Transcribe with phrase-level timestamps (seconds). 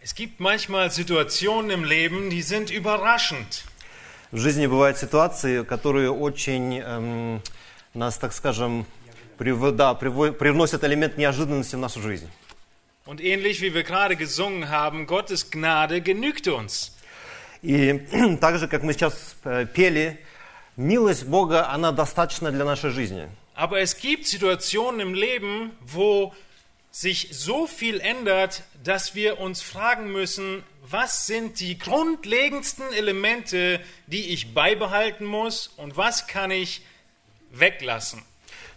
[0.00, 3.64] Es gibt manchmal Situationen im Leben, die sind überraschend.
[4.30, 7.42] В жизни бывают ситуации, которые очень эм,
[7.94, 8.84] нас, так скажем,
[9.38, 12.28] прив- да, приво- привносят элемент неожиданности в нашу жизнь.
[13.06, 16.92] Und ähnlich wie wir gerade gesungen haben, Gottes Gnade genügt uns.
[17.62, 17.98] И
[18.40, 20.18] так же, как мы сейчас э, пели,
[20.76, 23.28] милость Бога, она достаточна для нашей жизни.
[23.56, 26.32] Aber es gibt Situationen im Leben, wo
[27.00, 34.32] sich so viel ändert, dass wir uns fragen müssen, was sind die grundlegendsten Elemente, die
[34.32, 36.82] ich beibehalten muss und was kann ich
[37.52, 38.22] weglassen.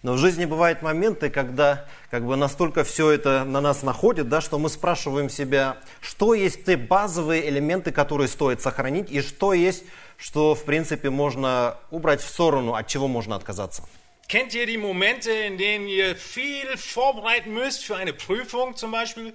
[0.04, 4.42] Но в жизни бывают моменты, когда как бы настолько все это на нас находит, да,
[4.42, 9.84] что мы спрашиваем себя, что есть те базовые элементы, которые стоит сохранить, и что есть,
[10.18, 13.84] что в принципе можно убрать в сторону, от чего можно отказаться.
[14.31, 19.35] Kennt ihr die Momente, in denen ihr viel vorbereiten müsst für eine Prüfung zum Beispiel?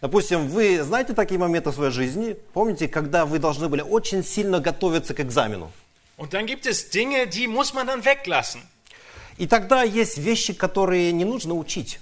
[0.00, 4.60] Допустим, вы знаете такие моменты в своей жизни, помните, когда вы должны были очень сильно
[4.60, 5.72] готовиться к экзамену.
[6.16, 8.62] Und dann gibt es Dinge, die muss man dann weglassen.
[9.38, 12.00] И тогда есть вещи, которые не нужно учить.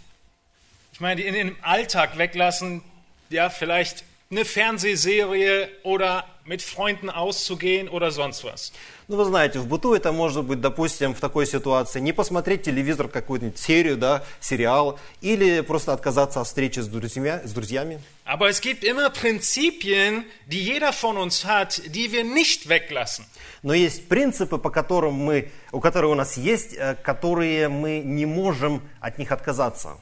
[0.93, 2.83] Ich meine, in den Alltag weglassen,
[3.29, 8.72] ja, vielleicht eine Fernsehserie oder mit Freunden auszugehen oder sonst was.
[9.08, 13.10] Ну, вы знаете, в быту это может быть, допустим, в такой ситуации не посмотреть телевизор,
[13.10, 18.00] какую-нибудь серию, да, сериал, или просто отказаться от встречи с, друзья, с друзьями.
[18.26, 23.26] Aber es gibt immer Prinzipien, die jeder von uns hat, die wir nicht weglassen.
[23.64, 28.26] Но есть принципы, по которым мы, у которых у нас есть, э, которые мы не
[28.26, 29.98] можем от них отказаться.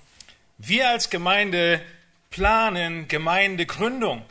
[0.59, 1.81] Wir als Gemeinde
[2.30, 4.22] planen Gemeindegründung.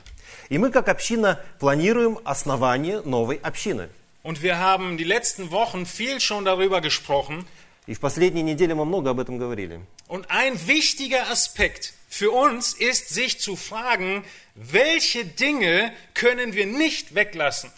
[0.50, 3.90] И мы, как община, планируем основание новой общины.
[4.24, 7.46] Und wir haben die letzten Wochen viel schon darüber gesprochen.
[7.88, 9.82] И в последние недели мы много об этом говорили.
[10.08, 14.24] Und ein wichtiger Aspekt für uns ist, sich zu fragen,
[14.56, 17.72] welche Dinge können wir nicht weglassen?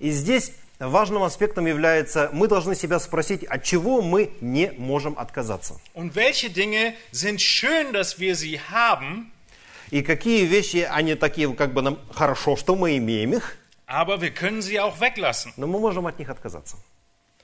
[0.00, 5.78] И здесь важным аспектом является, мы должны себя спросить, от чего мы не можем отказаться.
[5.94, 9.30] Und welche Dinge sind schön, dass wir sie haben,
[9.89, 14.31] И какие вещи, они такие, как бы нам хорошо, что мы имеем их, aber wir
[14.31, 15.53] können sie auch weglassen.
[15.55, 16.77] но мы можем от них отказаться.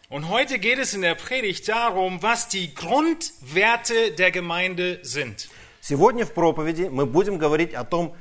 [0.09, 5.49] Und heute geht es in der Predigt darum, was die Grundwerte der Gemeinde sind.
[5.81, 8.15] Сегодня в проповеди мы будем говорить о том,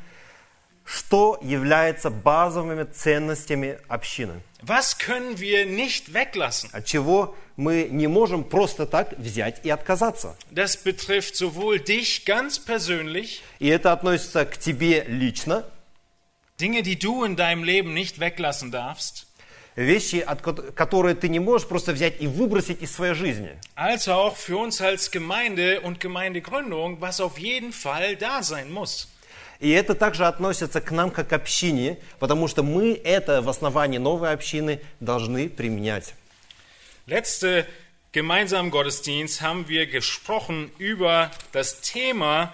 [0.85, 4.41] что является базовыми ценностями общины.
[4.63, 6.71] Was können wir nicht weglassen?
[6.73, 10.37] От чего мы не можем просто так взять и отказаться.
[10.51, 15.65] Das betrifft sowohl dich ganz persönlich, И это относится к тебе лично,
[16.61, 19.27] Dinge, die du in deinem Leben nicht weglassen darfst,
[19.75, 23.59] вещи, от ко- которые ты не можешь просто взять и выбросить из своей жизни.
[23.75, 29.09] als auch für uns als Gemeinde und Gemeindegründung, was auf jeden Fall da sein muss.
[29.63, 34.33] И это также относится к нам как общине, потому что мы это в основании новой
[34.33, 36.15] общины должны применять.
[37.07, 37.67] Letzte
[38.13, 42.53] gemeinsamen Gottesdienst haben wir gesprochen über das Thema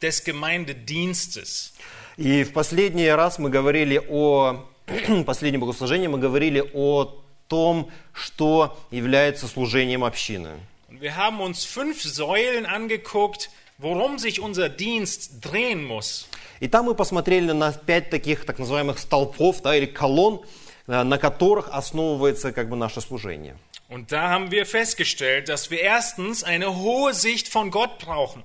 [0.00, 1.74] des Gemeindedienstes.
[2.16, 4.64] И в последний раз мы говорили о
[5.26, 10.58] последнем богослужении, мы говорили о том, что является служением общины.
[10.88, 16.26] Wir haben uns fünf Säulen angeguckt, worum sich unser Dienst drehen muss.
[16.60, 20.40] И там мы посмотрели на пять таких так называемых столпов да, или колонн,
[20.86, 23.56] э, на которых основывается как бы наше служение.
[23.88, 28.42] Und da haben wir festgestellt, dass wir erstens eine hohe Sicht von Gott brauchen.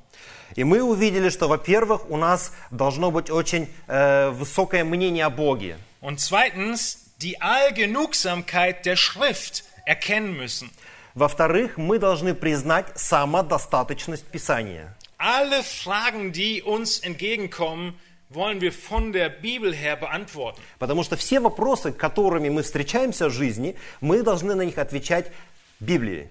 [0.56, 5.78] И мы увидели, что, во-первых, у нас должно быть очень э, высокое мнение о Боге.
[6.02, 10.70] Und zweitens die Allgenugsamkeit der Schrift erkennen müssen.
[11.14, 14.96] Во-вторых, мы должны признать самодостаточность Писания.
[15.21, 17.95] Alle Fragen, die uns entgegenkommen,
[18.29, 20.61] wollen wir von der Bibel her beantworten.
[20.79, 25.31] Потому что все вопросы, которыми мы встречаемся в жизни, мы должны на них отвечать
[25.81, 26.29] Библией.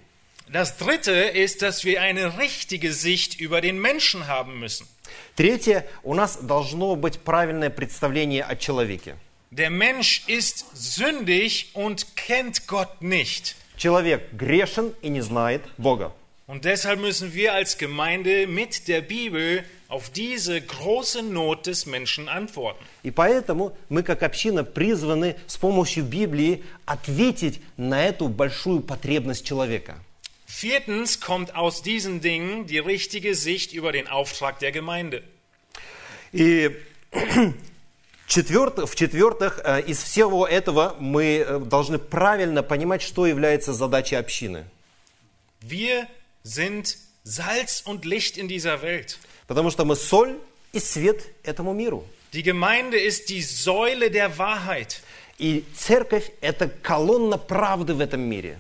[0.48, 4.88] Das dritte ist, dass wir eine richtige Sicht über den Menschen haben müssen.
[5.36, 9.16] Третье, у нас должно быть правильное представление о человеке.
[9.52, 13.56] Der Mensch ist sündig und kennt Gott nicht.
[13.78, 16.14] Человек грешен и не знает Бога.
[16.51, 22.29] Und deshalb müssen wir als Gemeinde mit der Bibel auf diese große Not des Menschen
[22.29, 22.85] antworten.
[23.05, 30.01] И поэтому мы как община призваны с помощью Библии ответить на эту большую потребность человека.
[30.45, 35.23] Viertens kommt aus diesen Dingen die richtige Sicht über den Auftrag der Gemeinde.
[36.33, 36.77] И
[38.27, 44.65] четвертых, в-четвертых, э, из всего этого мы э, должны правильно понимать, что является задачей общины.
[45.63, 46.09] Wir
[46.44, 49.18] sind Salz und Licht in dieser Welt.
[49.48, 50.38] Потому что мы соль
[50.74, 52.06] и свет этому миру.
[52.34, 55.02] Die Gemeinde ist die Säule der Wahrheit.
[55.38, 58.58] И церковь – это колонна правды в этом мире.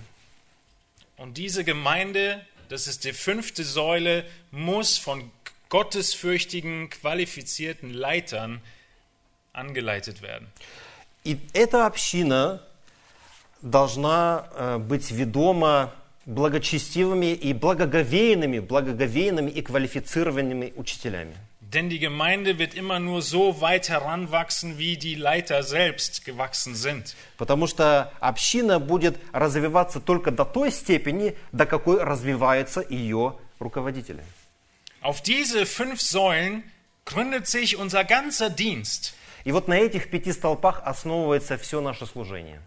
[1.17, 5.31] Und diese Gemeinde, das ist die fünfte Säule, muss von
[5.69, 8.61] gottesfürchtigen, qualifizierten Leitern
[9.53, 10.47] angeleitet werden.
[11.23, 12.61] И эта община
[13.61, 15.93] должна э, быть ведома
[16.26, 21.34] благочестивыми и благоговейными, благоговейными и квалифицированными учителями.
[21.72, 27.14] Denn die Gemeinde wird immer nur so weit heranwachsen, wie die Leiter selbst gewachsen sind.
[27.38, 34.24] Потому что община будет развиваться только до той степени, до какой развиваются ее руководители.
[35.00, 36.64] Auf diese fünf Säulen
[37.04, 39.14] gründet sich unser ganzer Dienst.
[39.44, 42.60] И вот на этих пяти столпах основывается все наше служение.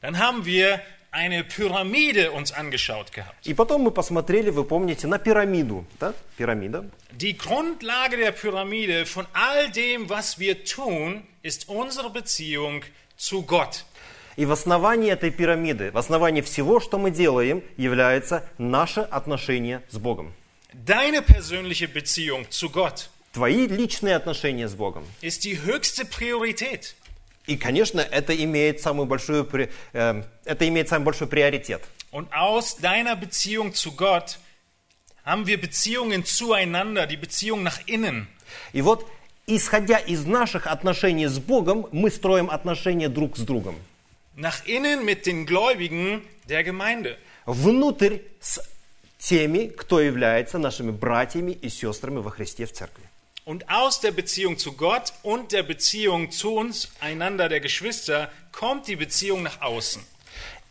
[0.00, 0.80] Dann haben wir
[1.12, 3.46] eine Pyramide uns angeschaut gehabt.
[3.46, 5.84] И потом мы посмотрели, вы помните, на пирамиду.
[6.00, 6.14] Да?
[6.36, 6.86] Пирамида.
[7.12, 12.82] Die Grundlage der Pyramide von all dem, was wir tun, ist unsere Beziehung
[13.16, 13.84] zu Gott.
[14.36, 19.98] И в основании этой пирамиды, в основании всего, что мы делаем, является наше отношение с
[19.98, 20.32] Богом.
[20.72, 25.04] Deine persönliche Beziehung zu Gott Твои личные отношения с Богом.
[25.20, 26.94] ist die höchste Priorität.
[27.46, 29.48] И, конечно, это имеет самую большую,
[29.92, 31.82] э, это имеет самый большой приоритет.
[32.12, 34.38] Und aus deiner Beziehung zu Gott
[35.24, 38.28] haben wir Beziehungen zueinander, die Beziehung nach innen.
[38.72, 39.06] И вот,
[39.46, 43.76] исходя из наших отношений с Богом, мы строим отношения друг с другом.
[44.36, 47.16] Nach innen mit den Gläubigen der Gemeinde.
[47.46, 48.60] Внутрь с
[49.18, 53.04] теми, кто является нашими братьями и сестрами во Христе в церкви.
[53.45, 58.87] Und aus der Beziehung zu Gott und der Beziehung zu uns, einander der Geschwister, kommt
[58.87, 60.03] die Beziehung nach außen.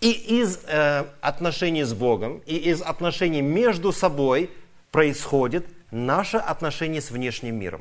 [0.03, 4.51] И из э, отношений с Богом, и из отношений между собой
[4.93, 7.81] происходит наше отношение с внешним миром.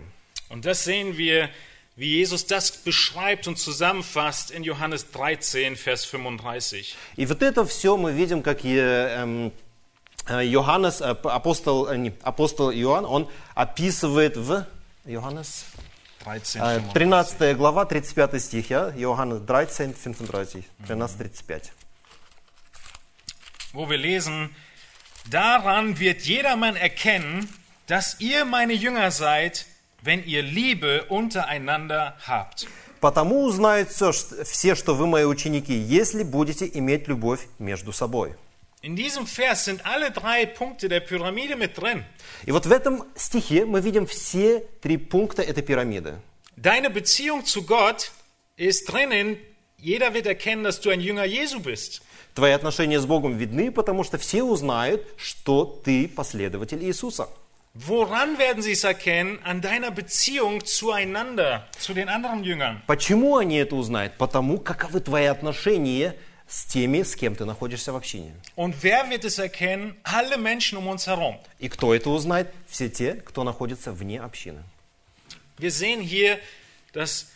[0.50, 1.50] Und das sehen wir,
[1.96, 6.96] wie Jesus das beschreibt und zusammenfasst in Johannes 13, Vers 35.
[7.18, 9.54] И вот это все мы видим, как э, эм,
[10.28, 14.66] э, Иоаннес, э, апостол, э, не, апостол Иоанн, он описывает в
[15.07, 15.65] Иоаннес,
[16.25, 16.93] 13, э, 35.
[16.93, 21.73] 13 глава, 35 стих, я, Иоаннес 13, 35, 13, 35.
[23.73, 24.51] wo wir lesen,
[25.31, 27.49] daran wird jedermann erkennen,
[27.87, 29.67] dass ihr meine Jünger seid,
[30.03, 32.67] wenn ihr Liebe untereinander habt.
[33.01, 38.35] Потому узнают все, все, что вы мои ученики, если будете иметь любовь между собой.
[38.83, 42.03] In diesem Vers sind alle drei Punkte der Pyramide mit drin.
[42.47, 46.19] И вот в этом стихе мы видим все три пункта этой пирамиды.
[46.57, 48.11] Deine Beziehung zu Gott
[48.57, 49.37] ist drinnen.
[49.77, 52.01] Jeder wird erkennen, dass du ein Jünger Jesu bist.
[52.35, 57.29] Твои отношения с Богом видны, потому что все узнают, что ты последователь Иисуса.
[57.75, 59.39] Woran werden sie es erkennen?
[59.45, 62.83] An deiner Beziehung zueinander, zu den anderen Jüngern.
[62.87, 64.15] Почему они это узнают?
[64.17, 66.17] Потому каковы твои отношения
[66.50, 68.34] с теми, с кем ты находишься в общине.
[68.56, 69.96] Und wer wird es erkennen?
[70.04, 71.38] Alle Menschen um uns herum.
[71.60, 72.52] И кто это узнает?
[72.68, 74.64] Все те, кто находится вне общины.
[75.58, 76.38] Wir sehen hier,
[76.94, 77.28] dass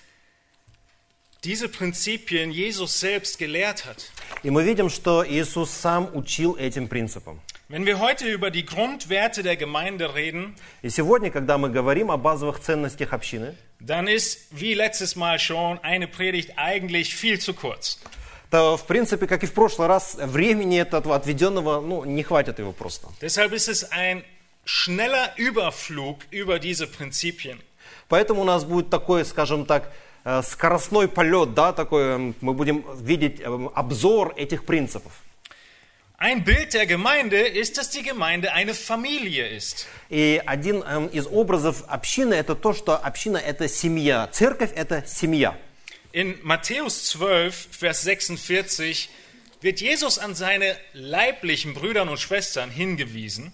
[1.43, 4.11] diese Prinzipien Jesus selbst gelehrt hat.
[4.43, 7.41] И мы видим, что Иисус сам учил этим принципам.
[7.69, 12.17] Wenn wir heute über die Grundwerte der Gemeinde reden, И сегодня, когда мы говорим о
[12.17, 17.99] базовых ценностях общины, dann ist, wie letztes Mal schon, eine Predigt eigentlich viel zu kurz.
[18.54, 22.70] То, в принципе, как и в прошлый раз, времени этого отведенного, ну, не хватит его
[22.70, 23.08] просто.
[23.20, 24.22] Deshalb ist es ein
[24.64, 27.58] schneller Überflug über diese Prinzipien.
[28.08, 29.90] Поэтому у нас будет такой, скажем так,
[30.24, 35.12] э, скоростной полет, да, такой, м, мы будем видеть э, обзор этих принципов.
[36.16, 39.86] Ein Bild der Gemeinde ist, dass die Gemeinde eine Familie ist.
[40.10, 45.56] И один эм, из образов общины это то, что община это семья, церковь это семья.
[46.13, 49.09] In Matthäus 12, Vers 46
[49.61, 53.53] wird Jesus an seine leiblichen Brüder und Schwestern hingewiesen.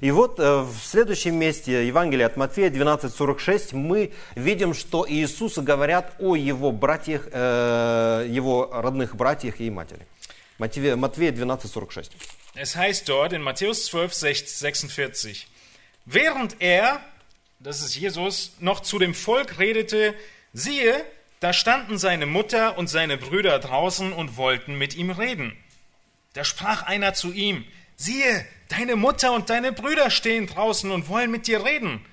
[0.00, 6.14] И вот э, в следующем месте Евангелия от Матфея 12:46 мы видим, что Иисусу говорят
[6.18, 10.06] о его братьях, э, его родных братьях и матери.
[10.58, 12.10] Матвея, Матвея 12:46.
[12.54, 15.48] Es heißt dort in Matthäus 12, 46,
[16.06, 17.00] während er,
[17.58, 20.14] das ist Jesus, noch zu dem Volk redete,
[20.52, 21.04] siehe,
[21.39, 25.55] da standen seine Mutter und seine Brüder draußen und wollten mit ihm reden.
[26.33, 27.65] Da sprach einer zu ihm,
[27.95, 32.05] siehe, deine Mutter und deine Brüder stehen draußen und wollen mit dir reden.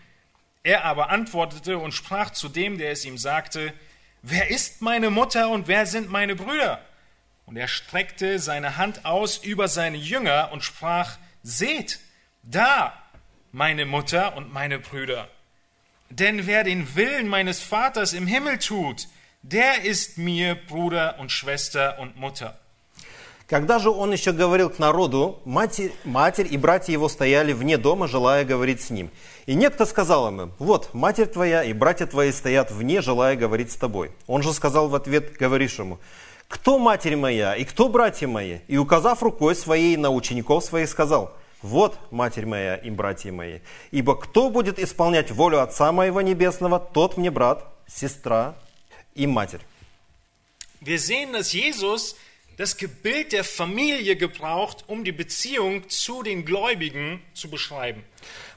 [0.62, 3.72] Er aber antwortete und sprach zu dem, der es ihm sagte,
[4.22, 6.80] wer ist meine Mutter und wer sind meine Brüder?
[7.46, 12.00] Und er streckte seine Hand aus über seine Jünger und sprach, seht,
[12.42, 12.92] da
[13.52, 15.28] meine Mutter und meine Brüder.
[16.10, 19.08] Denn wer den Willen meines Vaters im Himmel tut,
[19.50, 22.54] der ist mir Bruder und Schwester und Mutter.
[23.46, 28.08] Когда же он еще говорил к народу, матерь, матерь и братья его стояли вне дома,
[28.08, 29.08] желая говорить с ним.
[29.46, 33.76] И некто сказал ему, вот, матерь твоя и братья твои стоят вне, желая говорить с
[33.76, 34.10] тобой.
[34.26, 36.00] Он же сказал в ответ говорившему,
[36.48, 38.58] кто матерь моя и кто братья мои?
[38.66, 43.60] И указав рукой своей на учеников своих, сказал, вот матерь моя и братья мои.
[43.92, 48.56] Ибо кто будет исполнять волю Отца моего Небесного, тот мне брат, сестра
[49.15, 49.61] и матерь.
[50.79, 52.15] Wir sehen, dass Jesus
[52.57, 58.03] das Gebild der Familie gebraucht, um die Beziehung zu den Gläubigen zu beschreiben.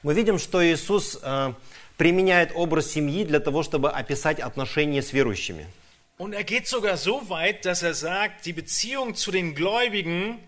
[0.03, 1.53] Мы видим, что Иисус э,
[1.97, 5.67] применяет образ семьи для того, чтобы описать отношения с верующими.
[6.17, 10.39] Und er geht sogar so weit, dass er sagt, die Beziehung zu den Gläubigen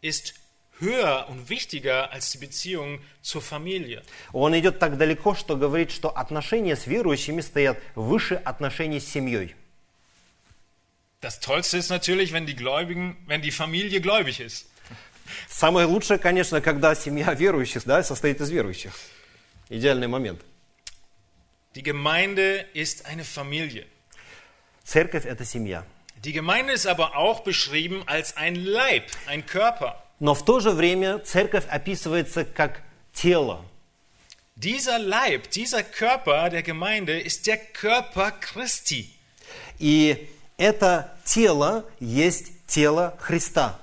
[0.00, 0.34] ist
[0.80, 4.02] höher und wichtiger als die Beziehung zur Familie.
[4.32, 9.54] Он идет так далеко, что говорит, что отношения с верующими стоят выше отношений с семьей.
[11.22, 14.66] Das Tollste ist natürlich, wenn die Gläubigen, wenn die Familie gläubig ist.
[15.48, 18.92] Самое лучшее, конечно, когда семья верующих да, состоит из верующих.
[19.68, 20.42] Идеальный момент.
[21.74, 23.86] Die Gemeinde ist eine Familie.
[24.84, 25.84] Церковь – это семья.
[26.24, 30.02] Die Gemeinde ist aber auch beschrieben als ein Leib, ein Körper.
[30.21, 33.65] Но в то же время церковь описывается как тело.
[34.55, 39.09] Dieser Leib, dieser Körper der Gemeinde ist der Körper Christi.
[39.79, 43.79] И это тело есть тело Христа.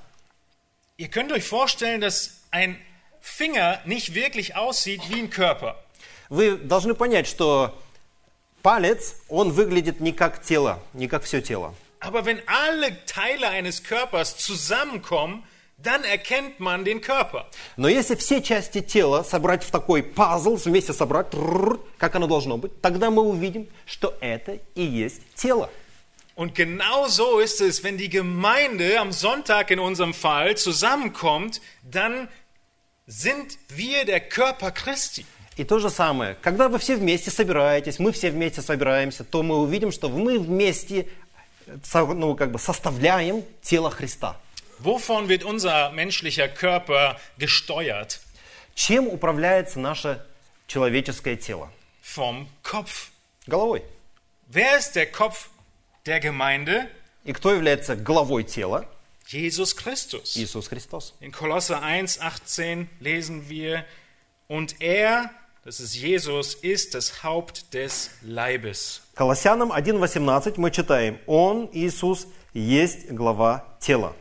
[0.96, 2.78] Ihr könnt euch vorstellen, dass ein
[3.20, 5.74] Finger nicht wirklich aussieht wie ein Körper.
[6.28, 7.76] Вы должны понять, что
[8.62, 11.74] палец, он выглядит не как тело, не как все тело.
[11.98, 15.42] Aber wenn alle Teile eines Körpers zusammenkommen,
[15.82, 17.46] dann erkennt man den Körper.
[17.76, 21.28] Но если все части тела собрать в такой пазл, вместе собрать,
[21.98, 25.70] как оно должно быть, тогда мы увидим, что это и есть тело.
[26.34, 32.28] Und genau so ist es, wenn die Gemeinde am Sonntag in unserem Fall zusammenkommt, dann
[33.06, 35.24] sind wir der Körper Christi.
[35.56, 39.56] И то же самое, когда вы все вместе собираетесь, мы все вместе собираемся, то мы
[39.56, 41.08] увидим, что мы вместе
[41.82, 44.36] со- ну, как бы составляем тело Христа.
[44.79, 48.19] Wovon wird unser menschlicher Körper gesteuert?
[48.75, 50.25] Чем управляется наше
[50.67, 51.69] человеческое тело?
[52.01, 53.11] Vom Kopf.
[53.47, 53.83] Головой.
[54.47, 55.49] Wer ist der Kopf
[56.05, 56.89] der Gemeinde?
[57.23, 58.85] И кто является главой тела?
[59.27, 60.35] Jesus Christus.
[60.35, 61.13] Иисус Христос.
[61.21, 63.85] In Kolosser 1, 18 lesen wir,
[64.47, 65.29] und er,
[65.63, 69.01] das ist Jesus, ist das Haupt des Leibes.
[69.15, 74.13] Колоссянам 1.18 мы читаем, Он, Иисус, есть глава тела.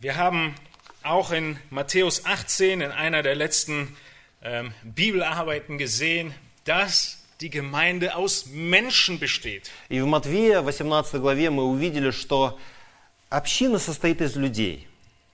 [0.00, 0.54] Wir haben
[1.02, 3.96] auch in Matthäus 18, in einer der letzten
[4.42, 9.70] ähm, Bibelarbeiten gesehen, dass die Gemeinde aus Menschen besteht.
[9.88, 12.58] И в Матвея 18 главе мы увидели, что
[13.30, 14.86] община состоит из людей.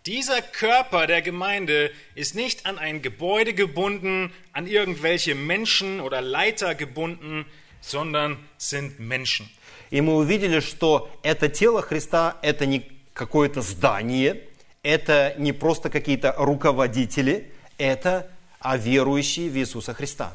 [0.05, 6.75] Dieser Körper der Gemeinde ist nicht an ein Gebäude gebunden, an irgendwelche Menschen oder Leiter
[6.75, 7.47] gebunden,
[7.81, 9.49] sondern sind Menschen.
[9.91, 12.83] И мы увидели, что это тело Христа, это не
[13.15, 14.41] какое-то здание,
[14.88, 18.28] это не просто какие-то руководители, это
[18.60, 20.32] а верующие в Иисуса Христа.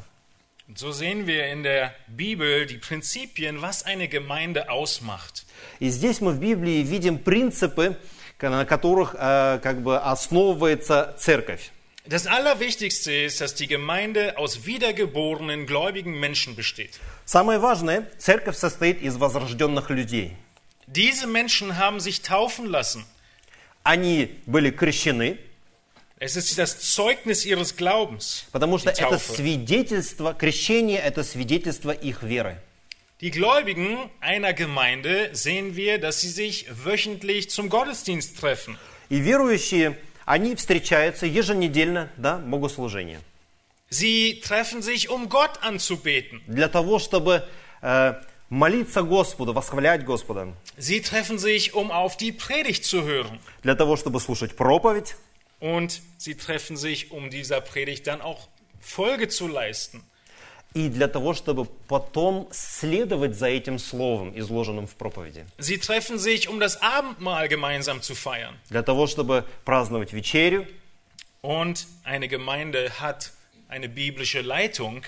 [0.67, 5.45] Und so sehen wir in der Bibel die Prinzipien, was eine Gemeinde ausmacht.
[5.79, 7.97] И здесь мы в Библии видим принципы,
[8.39, 11.71] на которых э, как бы основывается церковь.
[12.05, 16.99] Das Allerwichtigste ist, dass die Gemeinde aus wiedergeborenen, gläubigen Menschen besteht.
[17.25, 20.37] Самое важное, церковь состоит из возрожденных людей.
[20.87, 23.05] Diese Menschen haben sich taufen lassen.
[23.83, 25.37] Они были крещены,
[26.19, 28.45] Es ist das Zeugnis ihres Glaubens.
[28.53, 32.55] потому что это свидетельство, крещение– это свидетельство их веры.
[33.19, 38.77] Die Gläubigen einer Gemeinde sehen wir, dass sie sich wöchentlich zum Gottesdienst treffen.
[39.09, 43.19] И верующие, они встречаются еженедельно на богослужение.
[43.89, 46.41] Sie treffen sich, um Gott anzubeten.
[46.47, 47.45] Для того, чтобы
[47.81, 48.13] э,
[48.52, 50.54] молиться Господу, восхвалять Господа.
[50.76, 53.38] Sie treffen sich, um auf die Predigt zu hören.
[53.62, 55.16] Для того, чтобы слушать проповедь.
[55.60, 58.48] Und sie treffen sich, um dieser Predigt dann auch
[58.80, 60.02] Folge zu leisten.
[60.74, 65.46] И для того, чтобы потом следовать за этим словом, изложенным в проповеди.
[65.58, 68.54] Sie treffen sich, um das Abendmahl gemeinsam zu feiern.
[68.68, 70.66] Для того, чтобы праздновать вечерю.
[71.40, 73.32] Und eine Gemeinde hat
[73.68, 75.02] eine biblische Leitung,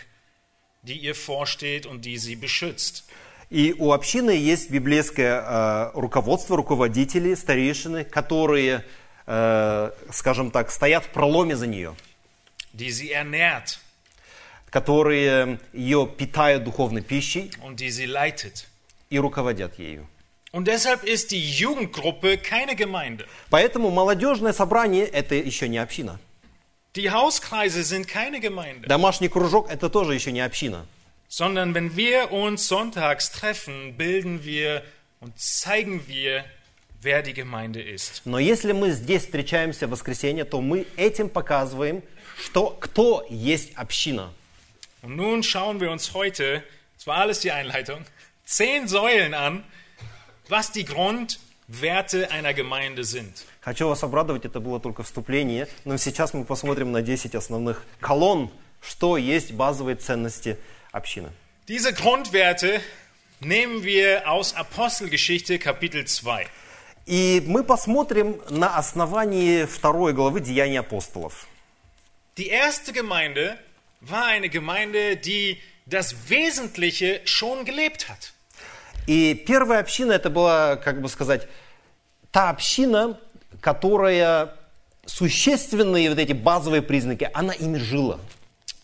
[0.83, 3.05] die ihr vorsteht und die sie beschützt.
[3.50, 8.84] И у общины есть библейское э, руководство, руководители, старейшины, которые,
[9.28, 11.96] э, скажем так, стоят в проломе за нее,
[12.74, 13.78] die sie ernährt.
[14.72, 18.66] которые ее питают духовной пищей und die sie leitet.
[19.10, 20.08] и руководят ею.
[20.52, 23.25] Und deshalb ist die Jugendgruppe keine Gemeinde.
[23.50, 26.20] Поэтому молодежное собрание– это еще не община.
[26.96, 30.86] Die Hauskreise sind keine Gemeinde, Домашний кружок– это тоже еще не община.
[31.27, 34.84] Sondern wenn wir uns sonntags treffen, bilden wir
[35.20, 36.46] und zeigen wir,
[37.01, 38.22] wer die Gemeinde ist.
[38.25, 42.03] Но если мы здесь встречаемся в воскресенье, то мы этим показываем,
[42.38, 44.34] что, кто есть община.
[45.01, 46.63] Und nun schauen wir uns heute,
[46.98, 48.03] das war alles die Einleitung,
[48.44, 49.63] zehn Säulen an,
[50.50, 53.46] was die Grundwerte einer Gemeinde sind.
[53.62, 58.51] Хочу вас обрадовать, это было только вступление, но сейчас мы посмотрим на 10 основных колонн,
[58.82, 60.58] что есть базовые ценности
[60.96, 61.30] общины.
[61.68, 62.82] Diese Grundwerte
[63.40, 66.48] nehmen wir aus Apostelgeschichte Kapitel 2.
[67.06, 71.48] И мы посмотрим на основании второй главы Деяний апостолов.
[72.38, 73.58] Die erste Gemeinde
[74.02, 78.34] war eine Gemeinde, die das Wesentliche schon gelebt hat.
[79.08, 81.48] И первая община, это была, как бы сказать,
[82.32, 83.20] та община,
[83.62, 84.56] которая
[85.06, 88.20] существенные вот эти базовые признаки, она ими жила.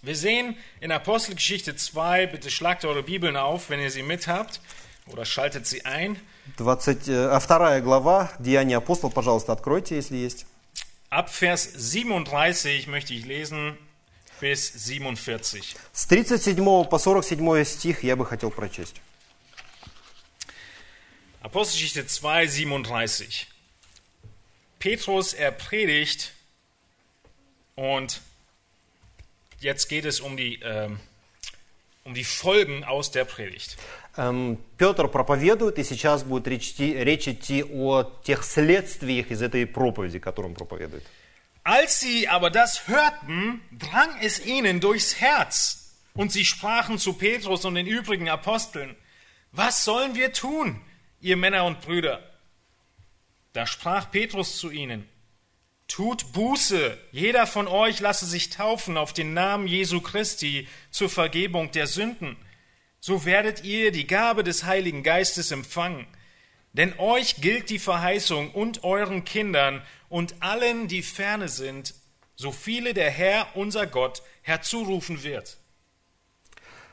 [0.03, 4.61] Wir sehen in Apostelgeschichte 2, bitte schlagt eure Bibeln auf, wenn ihr sie mit habt,
[5.07, 6.21] oder schaltet sie ein.
[6.57, 10.47] 20, э, а вторая глава Деяния апостолов, пожалуйста, откройте, если есть.
[11.11, 13.79] Ab Vers 37 möchte ich lesen
[14.41, 15.77] bis 47.
[15.93, 16.57] С 37
[16.89, 19.01] по 47 стих я бы хотел прочесть.
[21.41, 23.49] Apostelgeschichte 2, 37.
[24.79, 26.33] Petrus, er predigt
[27.77, 28.21] und
[29.61, 30.99] jetzt geht es um die, ähm,
[32.05, 33.77] um die Folgen aus der Predigt.
[34.17, 39.67] Эм, Петр проповедует, и сейчас будет речь, идти- речь идти о тех следствиях из этой
[39.67, 41.05] проповеди, которую он проповедует.
[41.65, 45.83] Als sie aber das hörten, drang es ihnen durchs Herz,
[46.15, 48.97] und sie sprachen zu Petrus und den übrigen Aposteln,
[49.53, 50.81] was sollen wir tun,
[51.21, 52.23] ihr Männer und Brüder?
[53.53, 55.09] Da sprach Petrus zu ihnen,
[55.91, 61.71] tut Buße, jeder von euch lasse sich taufen auf den Namen Jesu Christi zur Vergebung
[61.71, 62.37] der Sünden.
[63.01, 66.07] So werdet ihr die Gabe des Heiligen Geistes empfangen.
[66.73, 71.95] Denn euch gilt die Verheißung und euren Kindern und allen, die ferne sind,
[72.35, 75.57] so viele der Herr, unser Gott, herzurufen wird.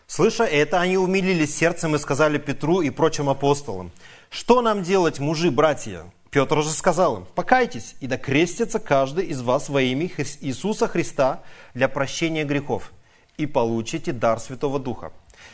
[0.07, 3.91] Слыша это, они умилились сердцем и сказали Петру и прочим апостолам,
[4.29, 9.40] «Что нам делать, мужи, братья?» Петр же сказал им, «Покайтесь, и да крестится каждый из
[9.40, 10.10] вас во имя
[10.40, 11.42] Иисуса Христа
[11.74, 12.92] для прощения грехов,
[13.38, 15.12] и получите дар Святого Духа.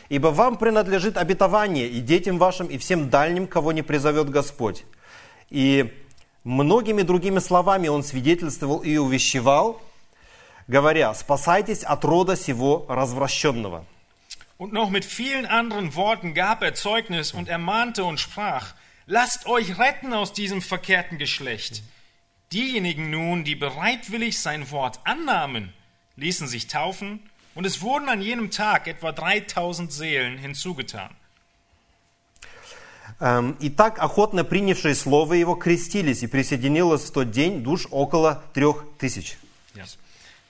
[0.09, 4.83] Ибо вам принадлежит обетование и детям вашим, и всем дальним, кого не призовет Господь».
[5.49, 5.93] И
[6.43, 9.81] многими другими словами он свидетельствовал и увещевал,
[10.67, 13.85] говоря, «Спасайтесь от рода сего развращенного».
[14.57, 18.73] Und noch mit vielen anderen Worten gab er Zeugnis und ermahnte und sprach,
[19.06, 21.82] lasst euch retten aus diesem verkehrten Geschlecht.
[22.52, 25.72] Diejenigen nun, die bereitwillig sein Wort annahmen,
[26.16, 27.20] ließen sich taufen,
[27.54, 31.10] und es wurden an jenem Tag etwa 3000 Seelen hinzugetan.
[33.20, 38.84] Эм, Итак, охотно принявшие слово его крестились, и присоединилось в тот день душ около трех
[38.98, 39.36] тысяч.
[39.74, 39.84] Ja.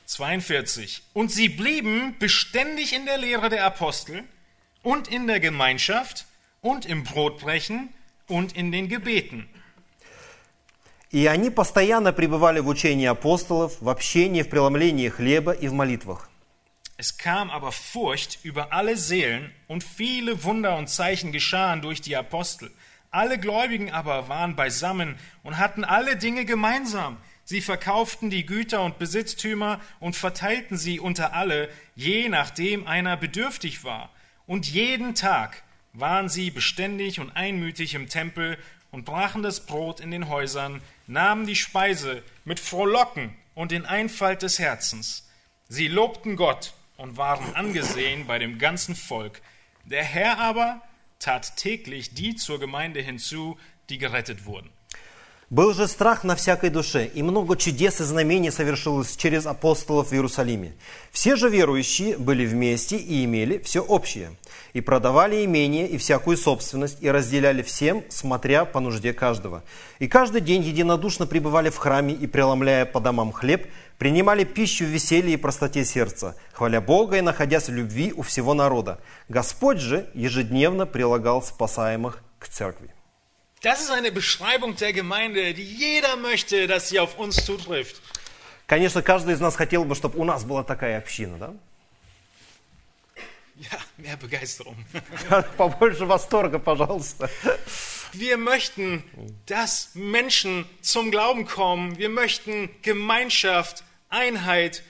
[0.07, 1.03] 42.
[1.13, 4.25] Und sie blieben beständig in der Lehre der Apostel
[4.83, 6.27] und in der Gemeinschaft
[6.63, 7.91] und im Brotbrechen
[8.29, 9.49] und in den Gebeten.
[11.11, 16.31] И они постоянно пребывали в учении апостолов, в общении, в преломлении хлеба и в молитвах.
[16.97, 22.15] Es kam aber Furcht über alle Seelen und viele Wunder und Zeichen geschahen durch die
[22.15, 22.71] Apostel.
[23.11, 27.17] Alle Gläubigen aber waren beisammen und hatten alle Dinge gemeinsam.
[27.45, 33.83] Sie verkauften die Güter und Besitztümer und verteilten sie unter alle, je nachdem einer bedürftig
[33.83, 34.11] war.
[34.47, 35.64] Und jeden Tag
[35.96, 38.58] waren sie beständig und einmütig im Tempel
[38.92, 44.42] und brachen das Brot in den Häusern, nahmen die Speise mit Frohlocken und in Einfalt
[44.42, 45.30] des Herzens.
[45.68, 49.42] Sie lobten Gott und waren angesehen bei dem ganzen Volk.
[49.86, 50.82] Der Herr aber
[51.20, 53.58] tat täglich die zur Gemeinde hinzu,
[53.90, 54.70] die gerettet wurden.
[55.52, 60.14] Был же страх на всякой душе, и много чудес и знамений совершилось через апостолов в
[60.14, 60.74] Иерусалиме.
[61.12, 64.32] Все же верующие были вместе и имели все общее,
[64.74, 69.64] и продавали имение и всякую собственность, и разделяли всем, смотря по нужде каждого.
[70.00, 73.68] И каждый день единодушно пребывали в храме и, преломляя по домам хлеб,
[74.00, 78.56] принимали пищу в веселье и простоте сердца, хваля Бога и находясь в любви у всего
[78.56, 79.00] народа.
[79.30, 82.95] Господь же ежедневно прилагал спасаемых к церкви.
[83.65, 88.01] Das ist eine Beschreibung der Gemeinde, die jeder möchte, dass sie auf uns zutrifft.
[88.67, 91.55] Конечно, каждый из нас хотел бы, чтобы у нас была такая община, да?
[93.57, 94.77] Ja, mehr Begeisterung.
[95.59, 97.29] Побольше восторга, пожалуйста.
[98.15, 99.05] Wir möchten,
[99.45, 101.99] dass Menschen zum Glauben kommen.
[101.99, 104.83] Wir möchten Gemeinschaft, Einheit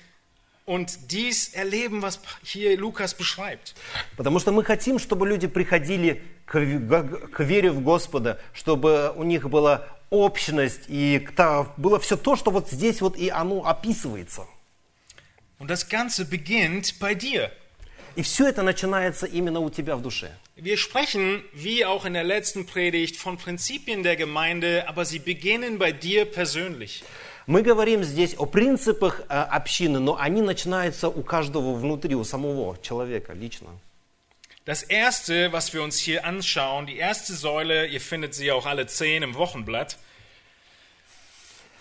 [0.66, 3.76] und dies erleben, was hier Lukas beschreibt.
[4.18, 6.54] Потому что мы хотим, чтобы люди приходили к,
[7.32, 11.28] к вере в Господа, чтобы у них была общность и
[11.78, 14.48] было все то, что вот здесь вот и оно описывается.
[15.58, 17.52] Und das Ganze beginnt bei dir.
[18.16, 20.32] И все это начинается именно у тебя в душе.
[20.56, 25.78] Wir sprechen, wie auch in der letzten Predigt, von Prinzipien der Gemeinde, aber sie beginnen
[25.78, 27.04] bei dir persönlich.
[27.48, 32.78] Мы говорим здесь о принципах э, общины, но они начинаются у каждого внутри, у самого
[32.82, 33.70] человека лично.
[34.66, 38.88] Das erste, was wir uns hier anschauen, die erste Säule, ihr findet sie auch alle
[38.88, 40.00] zehn im Wochenblatt,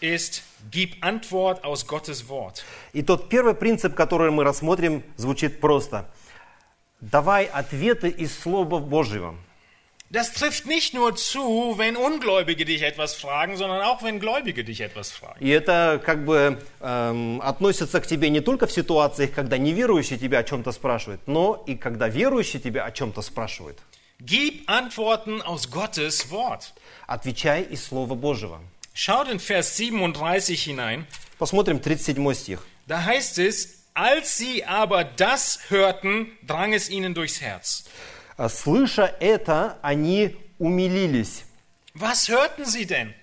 [0.00, 2.62] ist, gib Antwort aus Gottes Wort.
[2.92, 6.10] И тот первый принцип, который мы рассмотрим, звучит просто.
[7.00, 9.34] Давай ответы из Слова Божьего.
[10.11, 14.81] Das trifft nicht nur zu, wenn Ungläubige dich etwas fragen, sondern auch wenn Gläubige dich
[14.81, 15.39] etwas fragen.
[15.39, 20.39] И это как бы эм, относится к тебе не только в ситуациях, когда неверующий тебя
[20.39, 23.77] о чем-то спрашивает, но и когда верующий тебя о чем-то спрашивает.
[24.19, 26.73] Gib Antworten aus Gottes Wort.
[27.05, 28.59] Отвечай из Слова Божьего.
[28.95, 31.05] Schaut in Vers 37 hinein.
[31.37, 32.65] Посмотрим 37 стих.
[32.87, 37.85] Da heißt es, als sie aber das hörten, drang es ihnen durchs Herz.
[38.36, 41.44] А, Слыша это, они умилились.
[41.94, 43.14] Was hörten sie denn?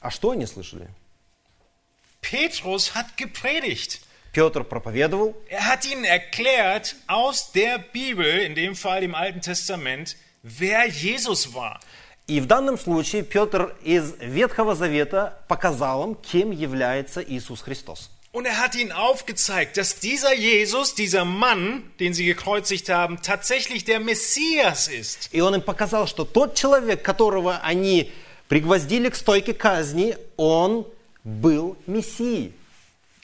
[0.00, 0.88] А что они слышали?
[2.20, 4.00] Petrus hat gepredigt.
[4.32, 10.16] Петр проповедовал, Er hat ihnen erklärt aus der Bibel, in dem Fall dem Alten Testament,
[10.42, 11.80] wer Jesus war.
[12.26, 18.10] и в данном случае Петр из Ветхого Завета показал им, кем является Иисус Христос.
[18.35, 23.83] Und er hat ihnen aufgezeigt, dass dieser Jesus, dieser Mann, den sie gekreuzigt haben, tatsächlich
[23.83, 25.29] der Messias ist.
[25.33, 28.09] И он им показал, что тот человек, которого они
[28.47, 30.87] пригвоздили к стойке казни, он
[31.25, 32.53] был Мессией.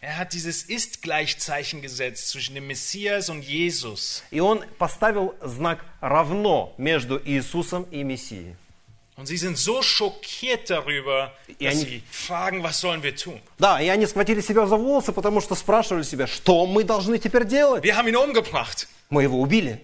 [0.01, 4.23] Er hat dieses Ist-Gleichzeichen gesetzt zwischen dem Messias und Jesus.
[4.29, 8.55] И он поставил знак равно между Иисусом и Мессией.
[9.16, 13.40] Und sie sind so schockiert darüber, Ja, dass nicht- sie fragen, was sollen wir tun?
[13.58, 17.44] Да, и они схватили себя за волосы, потому что спрашивали себя, что мы должны теперь
[17.44, 17.84] делать?
[17.84, 18.88] Wir haben ihn umgebracht.
[19.10, 19.80] Мы его убили.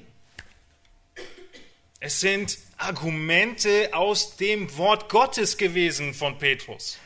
[2.00, 6.96] Es sind Argumente aus dem Wort Gottes gewesen von Petrus.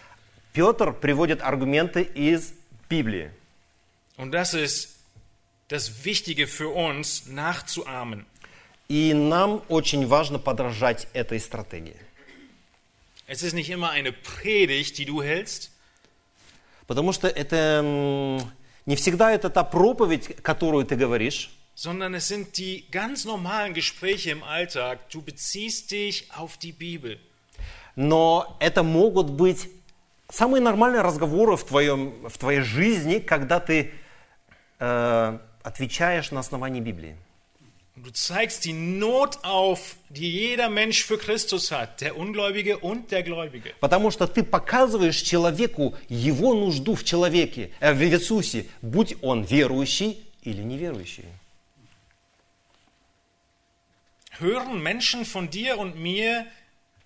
[0.53, 2.53] Петр приводит аргументы из
[2.91, 3.31] Библии.
[4.19, 4.91] Und das ist
[5.69, 8.27] das Wichtige für uns, nachzuahmen.
[8.89, 11.97] И нам очень важно подражать этой стратегии.
[13.27, 15.71] Es ist nicht immer eine Predigt, die du hältst,
[16.87, 17.83] Потому что это
[18.87, 24.31] не всегда это та проповедь, которую ты говоришь, sondern es sind die ganz normalen Gespräche
[24.31, 25.09] im Alltag.
[25.11, 27.19] Du beziehst dich auf die Bibel.
[27.97, 29.71] но это могут быть
[30.31, 33.93] самые нормальные разговоры в, твоем, в твоей жизни, когда ты
[34.79, 37.17] э, отвечаешь на основании Библии.
[37.95, 43.11] Und du zeigst die Not auf, die jeder Mensch für Christus hat, der Ungläubige und
[43.11, 43.75] der Gläubige.
[43.81, 50.25] Потому что ты показываешь человеку его нужду в человеке, э, в Иисусе, будь он верующий
[50.43, 51.25] или неверующий.
[54.39, 56.47] Hören Menschen von dir und mir,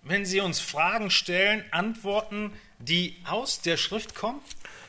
[0.02, 4.40] wenn sie uns Fragen stellen, Antworten, die aus der Schrift kommen?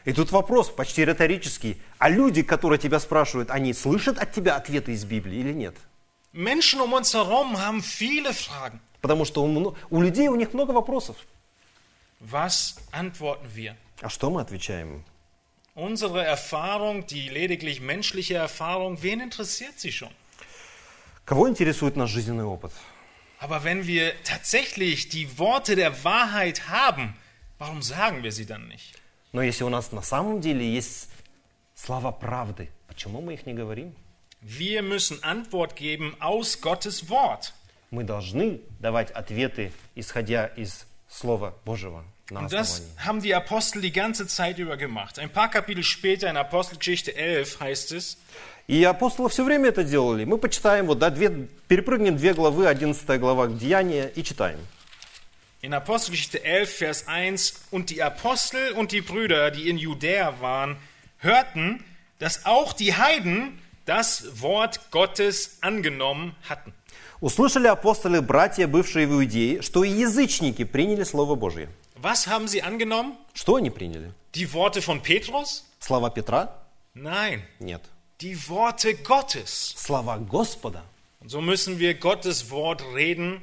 [0.06, 1.82] И тут вопрос почти риторический.
[1.98, 5.76] А люди, которые тебя спрашивают, они слышат от тебя ответы из Библии или нет?
[6.37, 8.81] Menschen um uns herum haben viele Fragen.
[9.01, 11.17] Потому что у, мно- у людей у них много вопросов.
[12.21, 13.77] Was antworten wir?
[14.01, 15.05] А что мы отвечаем им?
[15.75, 20.11] Unsere Erfahrung, die lediglich menschliche Erfahrung, wen interessiert sie schon?
[21.25, 22.73] Кого интересует наш жизненный опыт?
[23.39, 27.15] Aber wenn wir tatsächlich die Worte der Wahrheit haben,
[27.59, 28.99] warum sagen wir sie dann nicht?
[29.33, 31.09] Но если у нас на самом деле есть
[31.75, 33.95] слова правды, почему мы их не говорим?
[34.47, 37.53] Wir müssen Antwort geben aus Gottes Wort.
[37.91, 43.07] Мы должны давать ответы, исходя из Слова Божьего на Und das основании.
[43.07, 45.19] haben die Apostel die ganze Zeit über gemacht.
[45.19, 48.17] Ein paar Kapitel später in Apostelgeschichte 11 heißt es,
[48.69, 50.25] И апостолы все время это делали.
[50.25, 54.59] Мы почитаем, вот, да, две, перепрыгнем две главы, 11 глава Деяния, и читаем.
[55.63, 60.77] in Apostelgeschichte 11, Vers 1, und die Apostel und die Brüder, die in Judäa waren,
[61.19, 61.85] hörten,
[62.19, 66.74] dass auch die Heiden das Wort Gottes angenommen hatten.
[67.20, 71.70] Услышали апостолы, братья, бывшие в Иудее, что и язычники приняли Слово Божье.
[72.00, 73.14] Was haben sie angenommen?
[73.34, 74.12] Что они приняли?
[74.36, 75.64] Die Worte von Petrus?
[75.80, 76.52] Слова Петра?
[76.94, 77.82] Nein, Нет.
[78.22, 79.74] die Worte Gottes.
[79.78, 80.84] Слова Господа.
[81.22, 83.42] Und so müssen wir Gottes Wort reden,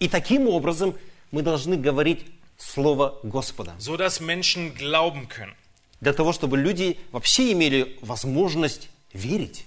[0.00, 0.94] И таким образом
[1.30, 2.26] мы должны говорить
[2.58, 3.74] Слово Господа.
[3.78, 5.54] so dass Menschen glauben können.
[6.00, 9.64] Для того, чтобы люди вообще имели возможность верить.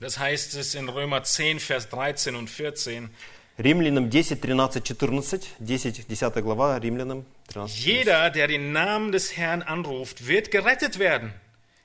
[0.00, 3.10] Das heißt es in Römer 10, Vers 13 und 14.
[3.58, 7.74] Римлянам 10, 13, 14, 10, 10 глава, Римлянам 13.
[7.74, 7.84] 14.
[7.84, 11.32] Jeder, der den Namen des Herrn anruft, wird gerettet werden.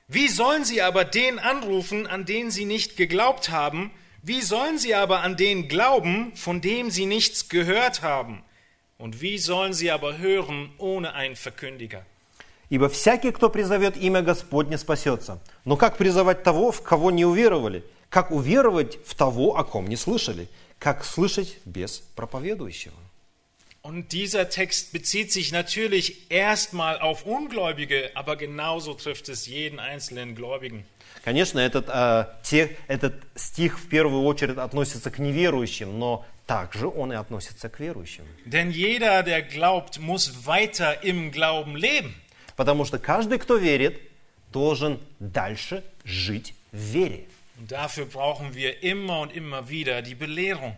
[0.08, 3.90] Wie sollen sie aber den anrufen, an den sie nicht geglaubt haben?
[4.22, 8.42] Wie sollen sie aber an den glauben, von dem sie nichts gehört haben?
[8.98, 12.04] Und wie sollen sie aber hören ohne einen Verkündiger?
[12.68, 15.40] Ибо всякий, кто призовет имя Господне, спасется.
[15.64, 17.84] Но как призывать того, в кого не уверовали?
[18.09, 20.47] Как уверовать в того, о ком не слышали?
[20.79, 22.93] Как слышать без проповедующего?
[23.83, 30.35] Und dieser Text bezieht sich natürlich erstmal auf Ungläubige, aber genauso trifft es jeden einzelnen
[30.35, 30.83] Gläubigen.
[31.23, 37.11] Конечно, этот, э, те- этот стих в первую очередь относится к неверующим, но также он
[37.13, 38.25] и относится к верующим.
[38.45, 42.13] Denn jeder, der glaubt, muss weiter im Glauben leben.
[42.57, 44.01] Потому что каждый, кто верит,
[44.51, 47.25] должен дальше жить в вере.
[47.59, 50.75] Und dafür brauchen wir immer und immer wieder die Belehrung.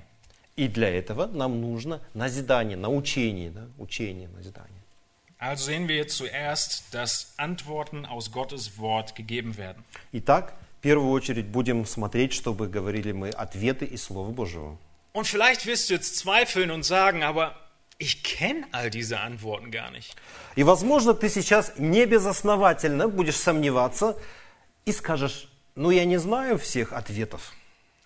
[0.55, 3.67] И для этого нам нужно назидание, научение, да?
[3.77, 4.79] учение, назидание.
[5.37, 9.83] Also sehen wir jetzt zuerst, dass Antworten aus Gottes Wort gegeben werden.
[10.11, 14.77] Итак, в первую очередь будем смотреть, чтобы говорили мы ответы из Слова Божьего.
[15.13, 17.55] Und vielleicht wirst du jetzt zweifeln und sagen, aber
[17.97, 20.15] ich kenne all diese Antworten gar nicht.
[20.55, 24.17] И, возможно, ты сейчас не безосновательно будешь сомневаться
[24.85, 27.53] и скажешь, ну я не знаю всех ответов.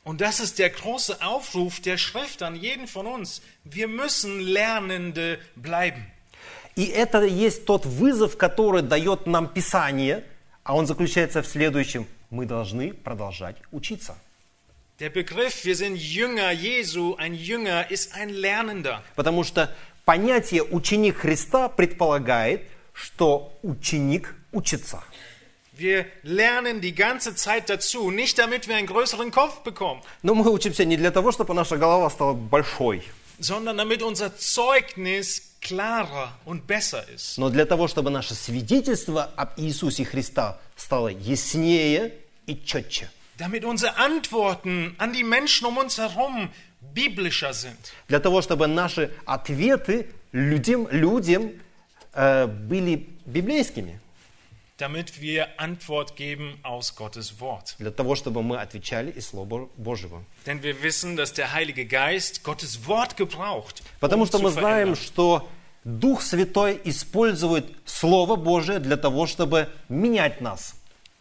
[0.04, 3.41] Und das ist der große Aufruf der Schrift an jeden von uns.
[3.63, 6.06] Wir müssen Lernende bleiben.
[6.76, 10.23] И это есть тот вызов, который дает нам Писание,
[10.63, 12.08] а он заключается в следующем.
[12.32, 14.17] Мы должны продолжать учиться.
[14.99, 19.02] Der Begriff, wir sind Jünger Jesu, ein Jünger ist ein Lernender.
[19.15, 19.73] Потому что
[20.06, 25.04] понятие ученик Христа предполагает, что ученик учится.
[25.75, 30.49] Wir lernen die ganze Zeit dazu, nicht damit wir einen größeren Kopf bekommen, Но мы
[30.51, 33.01] учимся не для того, чтобы наша голова стала большой,
[33.39, 37.38] sondern damit unser Zeugnis klarer und besser ist.
[37.39, 42.13] но для того, чтобы наше свидетельство об Иисусе Христа стало яснее
[42.45, 43.09] и четче.
[43.39, 46.49] Damit unsere Antworten an die Menschen um uns herum
[46.93, 47.79] biblischer sind.
[48.07, 51.51] Для того, чтобы наши ответы людям, людям
[52.13, 53.99] э, были библейскими.
[54.79, 57.74] Damit wir Antwort geben aus Gottes Wort.
[57.81, 60.22] Для того, чтобы мы отвечали из Слова Божьего.
[60.46, 63.83] Denn wir wissen, dass der Heilige Geist Gottes Wort gebraucht.
[63.98, 64.96] Потому um что zu мы знаем, verändern.
[64.96, 65.48] что
[65.85, 70.74] Дух Святой использует Слово Божие для того, чтобы менять нас.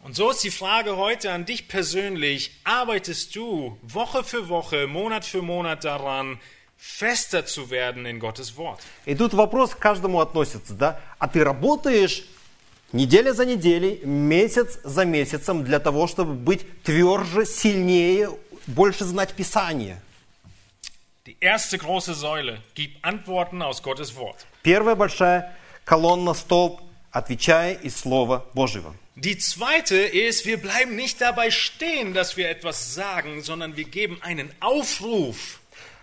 [0.04, 2.52] Und so ist die Frage heute an dich persönlich.
[2.62, 6.38] Arbeitest du Woche für Woche, Monat für Monat daran,
[6.76, 8.78] fester zu werden in Gottes Wort?
[9.04, 11.00] И тут вопрос к каждому относится, да?
[11.18, 12.24] А ты работаешь
[12.93, 18.29] неделя за неделей, месяц за месяцем для того, чтобы быть тверже, сильнее,
[18.67, 20.01] больше знать Писание?
[21.25, 24.45] Die erste große Säule gibt Antworten aus Gottes Wort.
[24.61, 28.93] Первая большая колонна, столб, отвечая из Слова Божьего.
[29.15, 34.17] Die zweite ist, wir bleiben nicht dabei stehen, dass wir etwas sagen, sondern wir geben
[34.21, 35.59] einen Aufruf.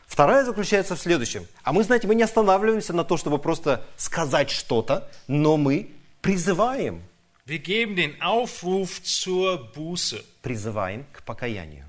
[0.06, 1.46] Вторая заключается в следующем.
[1.62, 5.88] А мы, знаете, мы не останавливаемся на то, чтобы просто сказать что-то, но мы
[6.22, 7.02] призываем,
[7.46, 10.22] Wir geben den Aufruf zur Buße.
[10.42, 11.84] призываем к покаянию.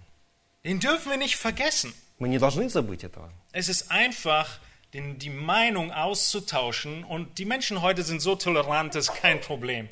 [0.63, 1.93] Den dürfen wir nicht vergessen.
[2.19, 3.29] Мы не должны забыть этого.
[3.51, 4.59] Es ist einfach,
[4.93, 9.89] den, die Meinung auszutauschen und die Menschen heute sind so tolerant, das ist kein Problem.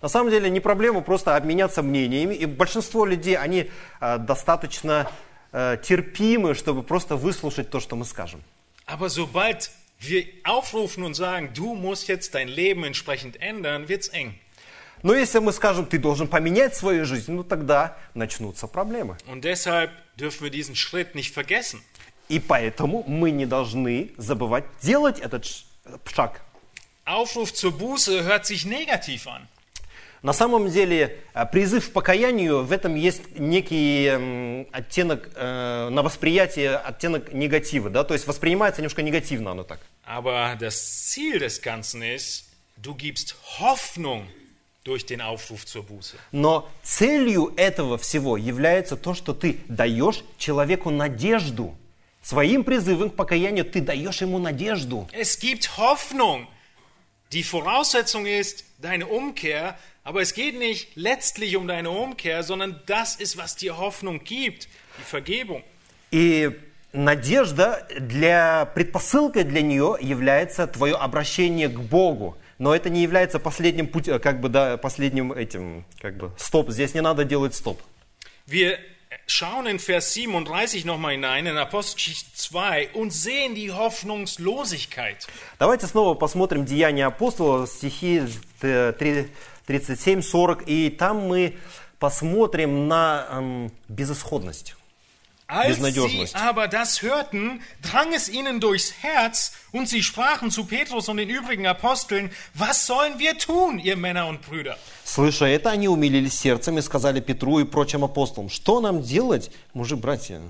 [0.00, 5.08] На самом деле не проблема просто обменяться мнениями, и большинство людей, они э, достаточно
[5.52, 8.42] э, терпимы, чтобы просто выслушать то, что мы скажем.
[8.86, 9.70] Aber sobald
[10.01, 14.35] wir aufrufen und sagen, du musst jetzt dein Leben entsprechend ändern, wird's eng.
[15.03, 19.17] Но если мы скажем, ты должен поменять свою жизнь, ну тогда начнутся проблемы.
[19.27, 21.81] Und deshalb dürfen wir diesen Schritt nicht vergessen.
[22.29, 25.63] И поэтому мы не должны забывать делать этот ш-
[26.13, 26.41] шаг.
[27.05, 29.47] Aufruf zur Buße hört sich negativ an.
[30.22, 36.76] На самом деле э, призыв к покаянию, в этом есть некий оттенок э, на восприятие,
[36.76, 37.90] оттенок негатива.
[37.90, 38.04] Да?
[38.04, 39.80] То есть воспринимается немножко негативно оно так.
[40.06, 42.44] Aber das Ziel des Ganzen ist,
[42.76, 44.28] du gibst Hoffnung
[44.84, 46.16] durch den Aufruf zur Buße.
[46.30, 51.76] Но целью этого всего является то, что ты даешь человеку надежду.
[52.22, 55.08] Своим призывом к покаянию ты даешь ему надежду.
[55.12, 56.46] Es gibt Hoffnung.
[57.32, 63.16] Die Voraussetzung ist deine Umkehr, Aber es geht nicht letztlich um deine Umkehr, sondern das
[63.16, 65.62] ist, was dir Hoffnung gibt, die Vergebung.
[66.10, 66.50] И
[66.92, 72.36] надежда для предпосылкой для нее является твое обращение к Богу.
[72.58, 76.70] Но это не является последним путем, э, как бы да, последним этим, как бы стоп.
[76.70, 77.80] Здесь не надо делать стоп.
[78.46, 78.78] Wir
[79.26, 85.26] schauen in Vers 37 nochmal hinein, in Apostelgeschichte 2, und sehen die Hoffnungslosigkeit.
[85.58, 88.22] Давайте снова посмотрим Деяния апостола, стихи
[88.62, 89.28] э, 3,
[89.66, 91.56] 37, 40, и там мы
[91.98, 94.76] посмотрим на эм, безысходность.
[95.52, 101.08] Als sie aber das hörten, drang es ihnen durchs Herz, und sie sprachen zu Petrus
[101.10, 104.78] und den übrigen Aposteln, was sollen wir tun, ihr Männer und Brüder?
[105.04, 109.94] Слыша это, они умилились сердцем и сказали Петру и прочим апостолам, что нам делать, мужи,
[109.96, 110.40] братья?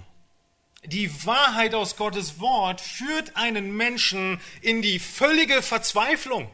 [0.84, 6.48] Die Wahrheit aus Gottes Wort führt einen Menschen in die völlige Verzweiflung.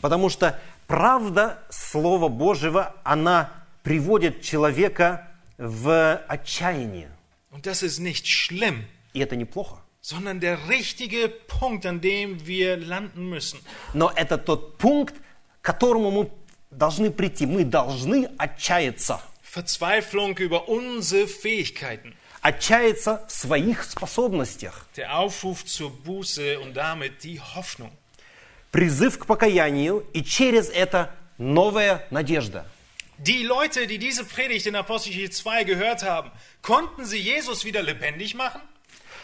[0.00, 3.50] Потому что правда Слова Божьего, она
[3.82, 7.10] приводит человека в отчаяние.
[7.50, 9.76] Und das ist nicht schlimm, И это неплохо.
[10.00, 13.58] sondern der richtige Punkt, an dem wir landen müssen.
[13.94, 15.14] Но это тот пункт,
[15.62, 16.30] к которому мы
[16.70, 17.46] должны прийти.
[17.46, 19.20] Мы должны отчаяться.
[19.42, 22.14] Verzweiflung über unsere Fähigkeiten.
[22.42, 24.86] Отчаяться в своих способностях.
[24.96, 27.92] Der Aufruf zur Buße und damit die Hoffnung.
[28.74, 32.66] Призыв к покаянию и через это новая надежда.
[33.18, 38.34] Die Leute, die diese Predigt in Apostelgeschichte 2 gehört haben, konnten sie Jesus wieder lebendig
[38.34, 38.60] machen?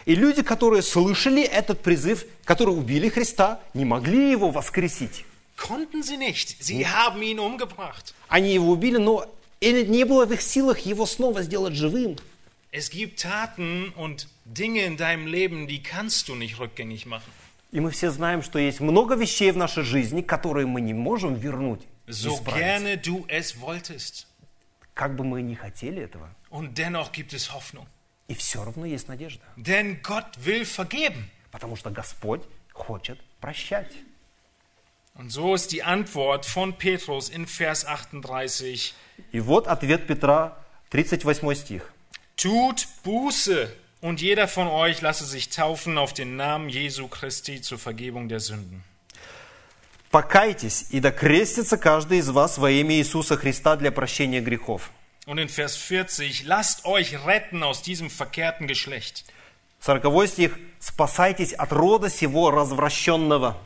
[0.07, 5.25] И люди, которые слышали этот призыв, которые убили Христа, не могли его воскресить.
[5.57, 6.63] Konnten sie nicht.
[6.63, 8.15] Sie haben ihn umgebracht.
[8.29, 9.27] Они его убили, но
[9.61, 12.17] не было в их силах его снова сделать живым.
[12.71, 17.33] Es gibt Taten und Dinge in deinem Leben, die kannst du nicht rückgängig machen.
[17.73, 21.35] И мы все знаем, что есть много вещей в нашей жизни, которые мы не можем
[21.35, 24.27] вернуть, So gerne du es wolltest.
[24.95, 26.29] Как бы мы ни хотели этого.
[26.51, 27.87] Und dennoch gibt es Hoffnung.
[28.27, 29.45] И все равно есть надежда.
[29.57, 31.31] Denn Gott will vergeben.
[31.53, 33.93] Потому что Господь хочет прощать.
[35.15, 38.95] Und so ist die Antwort von Petrus in Vers 38.
[39.33, 40.59] И вот ответ Петра,
[40.91, 41.93] 38 стих.
[42.37, 43.69] Tut Buße
[44.02, 48.40] und jeder von euch lasse sich taufen auf den Namen Jesu Christi zur Vergebung der
[48.40, 48.84] Sünden.
[50.12, 54.92] «Покайтесь, и да крестится каждый из вас во имя Иисуса Христа для прощения грехов».
[55.26, 59.26] Und in Vers 40, lasst euch retten aus diesem verkehrten Geschlecht.
[59.80, 60.58] 40 стих.
[60.80, 63.58] «Спасайтесь от рода сего развращенного».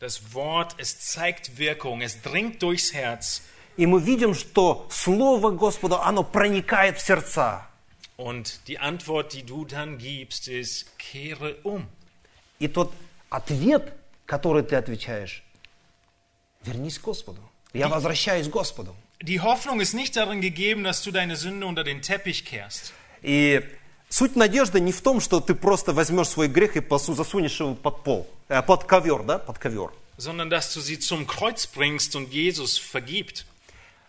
[0.00, 3.42] Das Wort, es zeigt Wirkung, es dringt durchs Herz.
[3.76, 7.66] И мы видим, что Слово Господа, оно проникает в сердца.
[8.18, 11.86] Und die Antwort, die du dann gibst, ist, kehre um.
[12.60, 12.92] И тот
[13.30, 13.92] ответ,
[14.26, 15.42] который ты отвечаешь,
[16.64, 17.40] вернись к Господу.
[17.72, 18.94] Я возвращаюсь к Господу.
[19.22, 22.92] Die Hoffnung ist nicht darin gegeben, dass du deine Sünde unter den Teppich kehrst.
[23.22, 23.62] И
[24.08, 27.74] суть надежды не в том, что ты просто возьмешь свой грех и посу- засунешь его
[27.74, 29.90] под пол, э, под ковер, да, под ковер.
[30.16, 33.46] sondern dass du sie zum Kreuz bringst und Jesus vergibt.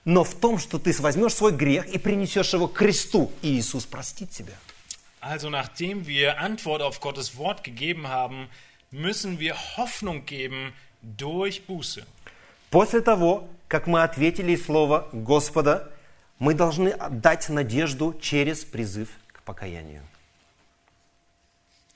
[0.04, 3.84] Но в том, что ты возьмешь свой грех и принесешь его к кресту, и Иисус
[3.84, 4.54] простит тебя.
[5.20, 8.48] Also nachdem wir Antwort auf Gottes Wort gegeben haben,
[8.90, 12.06] müssen wir Hoffnung geben durch Buße.
[12.70, 15.90] После того, как мы ответили Слово Господа,
[16.38, 20.02] мы должны дать надежду через призыв к покаянию.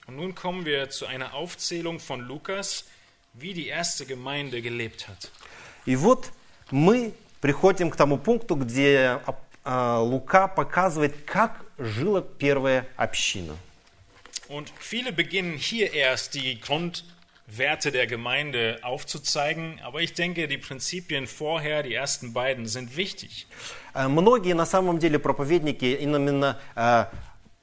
[0.07, 2.85] Und nun kommen wir zu einer Aufzählung von Lukas,
[3.33, 5.31] wie die erste Gemeinde gelebt hat.
[5.87, 6.31] И вот
[6.71, 7.15] мы
[7.45, 13.55] приходим к тому пункту, где а, а, Лука показывает, как жила первая община.
[14.49, 21.27] Und viele beginnen hier erst die Grundwerte der Gemeinde aufzuzeigen, aber ich denke, die Prinzipien
[21.27, 23.47] vorher, die ersten beiden, sind wichtig.
[23.95, 27.05] Э, Многие на самом деле проповедники именно э,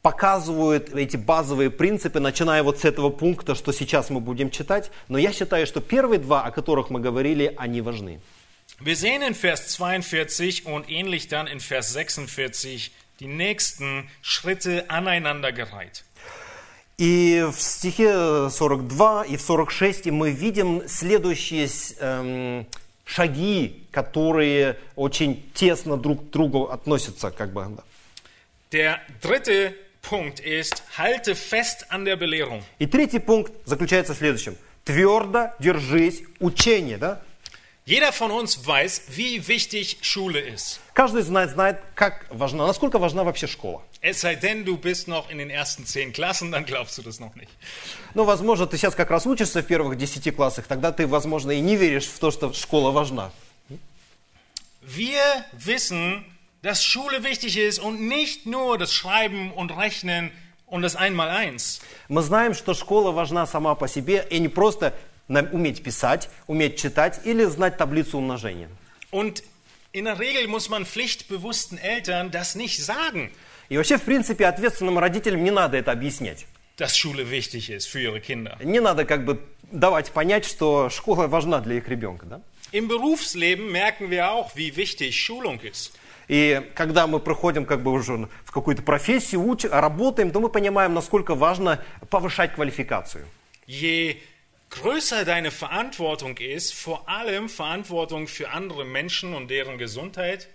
[0.04, 4.91] показывают эти базовые принципы, начиная вот с этого пункта, что сейчас мы будем читать.
[5.08, 8.20] Но я считаю, что первые два, о которых мы говорили, они важны.
[8.84, 16.04] Wir sehen in Vers 42 und ähnlich dann in Vers 46 die nächsten Schritte aneinandergereiht.
[16.98, 22.67] И в стихе 42 и в 46 мы видим следующие с- эм,
[23.06, 27.32] шаги, которые очень тесно друг к другу относятся.
[27.32, 27.84] Как бы, да.
[28.71, 29.73] Der dritte
[30.04, 32.63] Punkt ist, halte fest an der Belehrung.
[32.79, 34.56] И третий пункт заключается в следующем.
[34.86, 36.98] Твердо держись учения.
[36.98, 37.21] Да?
[37.86, 40.79] Jeder von uns weiß, wie wichtig Schule ist.
[40.94, 43.82] Каждый знает, знает, как важна, насколько важна вообще школа.
[44.02, 47.19] Es sei denn, du bist noch in den ersten zehn Klassen, dann glaubst du das
[47.19, 47.50] noch nicht.
[48.13, 51.60] Ну, возможно, ты сейчас как раз учишься в первых десяти классах, тогда ты, возможно, и
[51.60, 53.32] не веришь в то, что школа важна.
[54.82, 56.23] Wir wissen,
[56.62, 60.32] dass Schule wichtig ist und nicht nur das Schreiben und Rechnen
[60.67, 61.82] und das Einmaleins.
[62.10, 64.94] Мы знаем, что школа важна сама по себе, и не просто
[65.52, 68.69] уметь писать, уметь читать или знать таблицу умножения.
[69.12, 69.44] Und
[69.94, 73.32] in der Regel muss man pflichtbewussten Eltern das nicht sagen,
[73.69, 76.46] И вообще, в принципе, ответственным родителям не надо это объяснять.
[76.77, 78.58] dass Schule wichtig ist für ihre Kinder.
[78.63, 79.40] Не надо как бы
[79.71, 82.25] давать понять, что школа важна для их ребенка.
[82.25, 82.42] Да?
[82.71, 85.94] Im Berufsleben merken wir auch, wie wichtig Schulung ist.
[86.27, 90.94] И когда мы проходим как бы уже в какую-то профессию, уч- работаем, то мы понимаем,
[90.94, 93.25] насколько важно повышать квалификацию.
[93.67, 94.17] Je
[94.71, 100.48] größer deine Verantwortung ist, vor allem Verantwortung für andere Menschen und deren Gesundheit,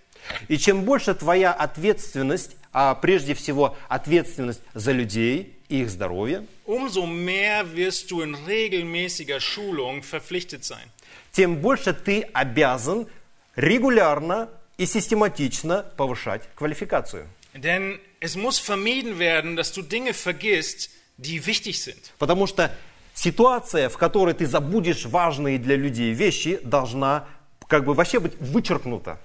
[0.48, 7.06] И чем больше твоя ответственность, а прежде всего ответственность за людей и их здоровье, umso
[7.06, 10.88] mehr wirst du in regelmäßiger Schulung verpflichtet sein.
[11.32, 13.08] тем больше ты обязан
[13.56, 14.48] регулярно
[14.78, 17.26] и систематично повышать квалификацию.
[17.54, 22.12] Denn es muss vermieden werden, dass du Dinge vergisst, die wichtig sind.
[22.18, 22.70] Потому что
[23.17, 27.25] ситуация, в которой ты забудешь важные для людей вещи, должна
[27.67, 29.19] как бы вообще быть вычеркнута.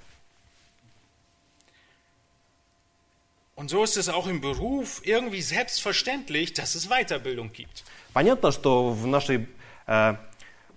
[3.54, 7.84] Und so ist es auch im Beruf irgendwie selbstverständlich, dass es Weiterbildung gibt.
[8.12, 9.46] Понятно, что в нашей
[9.86, 10.16] э,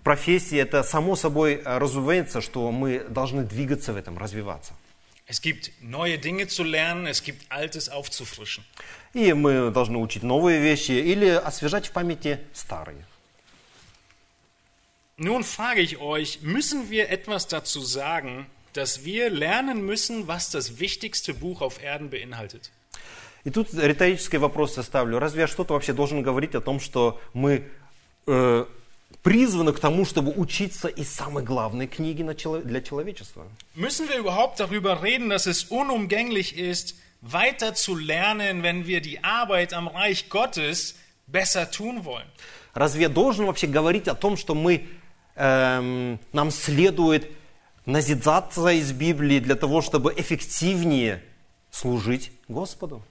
[0.04, 4.74] профессии это само собой э, разумеется, что мы должны двигаться в этом, развиваться.
[5.26, 8.64] Es gibt neue Dinge zu lernen, es gibt Altes aufzufrischen.
[9.16, 13.02] И мы должны учить новые вещи или освежать в памяти старые.
[15.16, 20.78] Nun frage ich euch, müssen wir etwas dazu sagen, dass wir lernen müssen, was das
[20.80, 22.70] wichtigste Buch auf Erden beinhaltet?
[23.44, 25.18] И тут риторический вопрос составлю.
[25.18, 27.64] Разве я что-то вообще должен говорить о том, что мы
[28.26, 28.66] э,
[29.22, 33.46] призваны к тому, чтобы учиться из самой главной книги для человечества?
[33.74, 36.96] Müssen wir überhaupt darüber reden, dass es unumgänglich ist,
[37.32, 40.96] weiter zu lernen, wenn wir die Arbeit am Reich Gottes
[41.26, 42.26] besser tun wollen?
[42.74, 44.86] Разве я должен вообще говорить о том, что мы,
[45.34, 47.30] эм, нам следует
[47.86, 51.22] назидаться из Библии для того, чтобы эффективнее
[51.70, 53.02] служить Господу?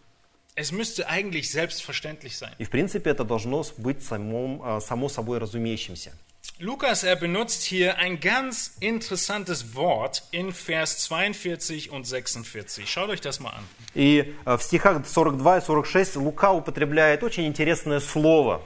[0.56, 2.52] Es müsste eigentlich selbstverständlich sein.
[2.60, 6.14] И в принципе это должно быть самом, э, само собой разумеющимся.
[6.60, 12.90] Lukas, er benutzt hier ein ganz interessantes Wort in Vers 42 und 46.
[12.90, 13.64] Schaut euch das mal an.
[13.94, 18.62] И э, в стихах 42 и 46 Лука употребляет очень интересное слово.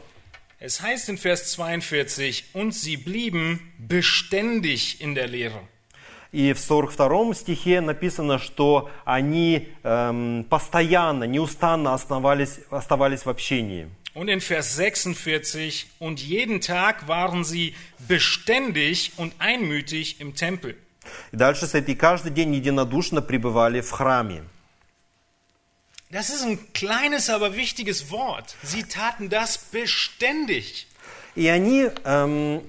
[0.59, 5.61] Es heißt in Vers 42, und sie blieben beständig in der Lehre.
[6.31, 13.89] И в 42 стихе написано, что они эм, постоянно, неустанно оставались, оставались в общении.
[14.19, 20.75] Und in Vers 46, und jeden Tag waren sie beständig und einmütig im Tempel.
[21.31, 24.43] И дальше стоит, и каждый день единодушно пребывали в храме.
[26.11, 28.57] Das ist ein kleines, aber wichtiges Wort.
[28.61, 30.87] Sie taten das beständig.
[31.35, 32.61] И они эм,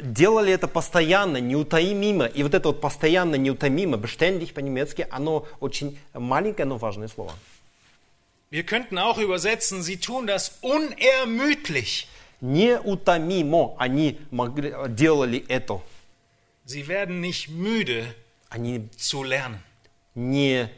[0.00, 2.24] делали это постоянно, неутомимо.
[2.24, 7.34] И вот это вот постоянно, неутомимо, beständig по-немецки, оно очень маленькое, но важное слово.
[8.50, 12.08] Wir könnten auch übersetzen, sie tun das unermüdlich.
[12.40, 15.80] Неутомимо они могли, делали это.
[16.64, 18.14] Sie werden nicht müde
[18.50, 19.60] Они zu lernen.
[20.14, 20.68] не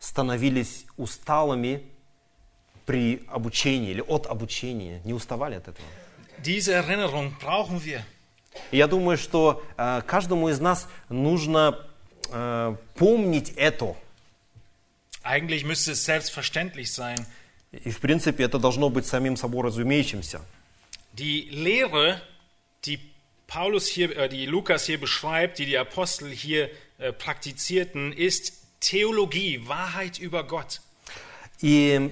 [0.00, 1.82] становились усталыми
[2.84, 5.86] при обучении или от обучения, не уставали от этого.
[6.44, 8.02] Diese Erinnerung brauchen wir.
[8.70, 11.78] И я думаю, что э, каждому из нас нужно
[12.30, 13.94] э, помнить это.
[15.24, 17.26] Eigentlich müsste es selbstverständlich sein.
[17.72, 20.40] И, в принципе, это должно быть самим собой разумеющимся.
[21.12, 22.20] Die Lehre,
[22.84, 23.00] die
[23.46, 29.66] Paulus hier, äh, die Lukas hier beschreibt, die die Apostel hier äh, praktizierten, ist Theologie,
[29.66, 30.80] Wahrheit über Gott.
[31.60, 32.10] И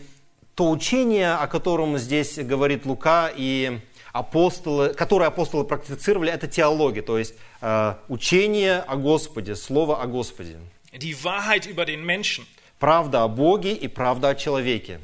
[0.55, 3.79] то учение, о котором здесь говорит Лука и
[4.13, 10.59] апостолы, которое апостолы практицировали, это теология, то есть э, учение о Господе, слово о Господе.
[10.93, 12.47] Die Wahrheit über den Menschen.
[12.83, 14.99] Правда о Боге и правда о человеке.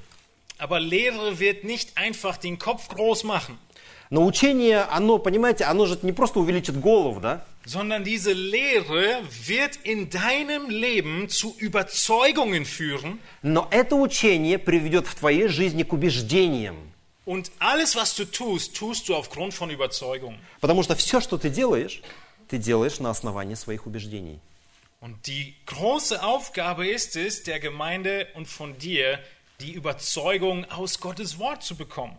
[0.59, 3.57] Aber Lehre wird nicht einfach den Kopf groß machen,
[4.11, 7.45] Но учение, оно, понимаете, оно же не просто увеличит голову, да?
[7.65, 15.15] sondern diese Lehre wird in deinem Leben zu Überzeugungen führen Но это учение приведет в
[15.15, 16.75] твоей жизни к убеждениям.
[17.27, 20.41] und alles, was du tust, tust du aufgrund von Überzeugungen.
[20.61, 22.03] Потому что все, что ты делаешь,
[22.49, 24.41] ты делаешь на основании своих убеждений.
[25.00, 29.20] Und die große Aufgabe ist es, der Gemeinde und von dir
[29.60, 32.18] die Überzeugung aus Gottes Wort zu bekommen.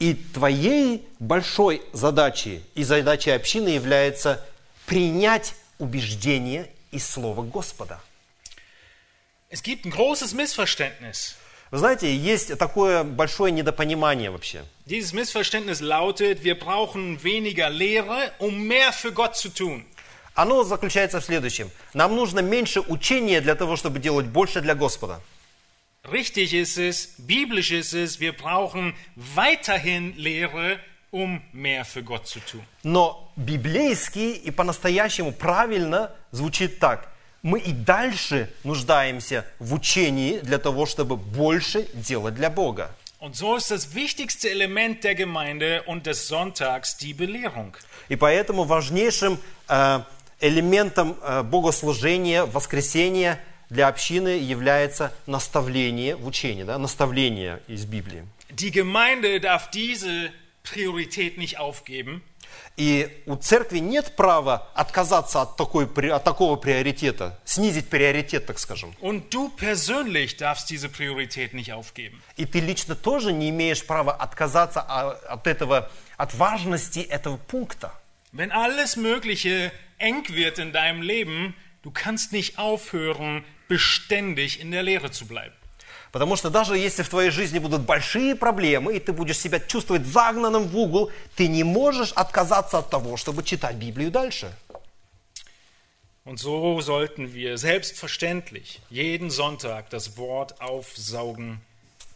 [0.00, 4.44] И твоей большой задачей и задачей общины является
[4.86, 8.00] принять убеждение из Слова Господа.
[9.50, 11.36] Es gibt ein großes Missverständnis.
[11.70, 14.64] Вы знаете, есть такое большое недопонимание вообще.
[14.86, 19.84] Dieses Missverständnis lautet, wir brauchen weniger Lehre, um mehr für Gott zu tun.
[20.39, 21.69] Оно заключается в следующем.
[21.93, 25.19] Нам нужно меньше учения для того, чтобы делать больше для Господа.
[26.05, 30.79] Richtig ist es, biblisch ist es, wir brauchen weiterhin Lehre,
[31.11, 32.61] um mehr für Gott zu tun.
[32.83, 37.09] Но библейски и по-настоящему правильно звучит так.
[37.41, 42.91] Мы и дальше нуждаемся в учении для того, чтобы больше делать для Бога.
[43.19, 47.75] Und so ist das wichtigste Element der Gemeinde und des Sonntags die Belehrung.
[48.07, 49.37] И поэтому важнейшим
[49.67, 49.99] э,
[50.39, 58.25] элементом э, богослужения, воскресения для общины является наставление в учении, да, наставление из Библии.
[58.49, 60.31] Die Gemeinde darf diese
[60.63, 62.21] Priorität nicht aufgeben.
[62.77, 68.95] И у церкви нет права отказаться от, такой, от такого приоритета, снизить приоритет, так скажем.
[69.01, 72.21] Und du persönlich darfst diese Priorität nicht aufgeben.
[72.37, 77.93] И ты лично тоже не имеешь права отказаться а- от этого, от важности этого пункта.
[78.31, 84.83] Wenn alles Mögliche eng wird in deinem Leben, du kannst nicht aufhören, beständig in der
[84.83, 85.53] Lehre zu bleiben.
[86.11, 90.07] Потому что даже если в твоей жизни будут большие проблемы, и ты будешь себя чувствовать
[90.07, 94.51] загнанным в угол, ты не можешь отказаться от того, чтобы читать Библию дальше.
[96.25, 101.61] Und so sollten wir selbstverständlich jeden Sonntag das Wort aufsaugen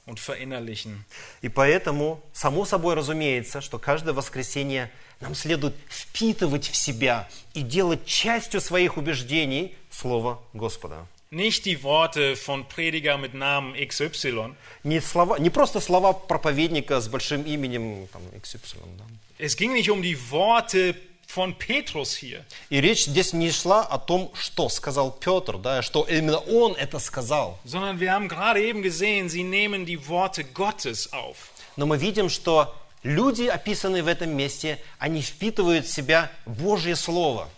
[0.05, 1.05] und verinnerlichen.
[1.41, 8.05] И поэтому, само собой разумеется, что каждое воскресенье нам следует впитывать в себя и делать
[8.05, 11.07] частью своих убеждений Слово Господа.
[11.31, 14.55] Nicht die Worte von Prediger mit Namen XY.
[14.83, 18.77] Не, слова, не просто слова проповедника с большим именем там, XY.
[18.97, 19.05] да.
[19.39, 20.95] Es ging nicht um die Worte
[21.33, 22.43] von Petrus hier.
[22.69, 26.99] И речь здесь не шла о том, что сказал Петр, да, что именно он это
[26.99, 27.59] сказал.
[27.65, 31.37] sondern wir haben gerade eben gesehen, sie nehmen die Worte Gottes auf.
[31.75, 37.49] Но мы видим, что люди, описанные в этом месте, они впитывают в себя Божье Слово.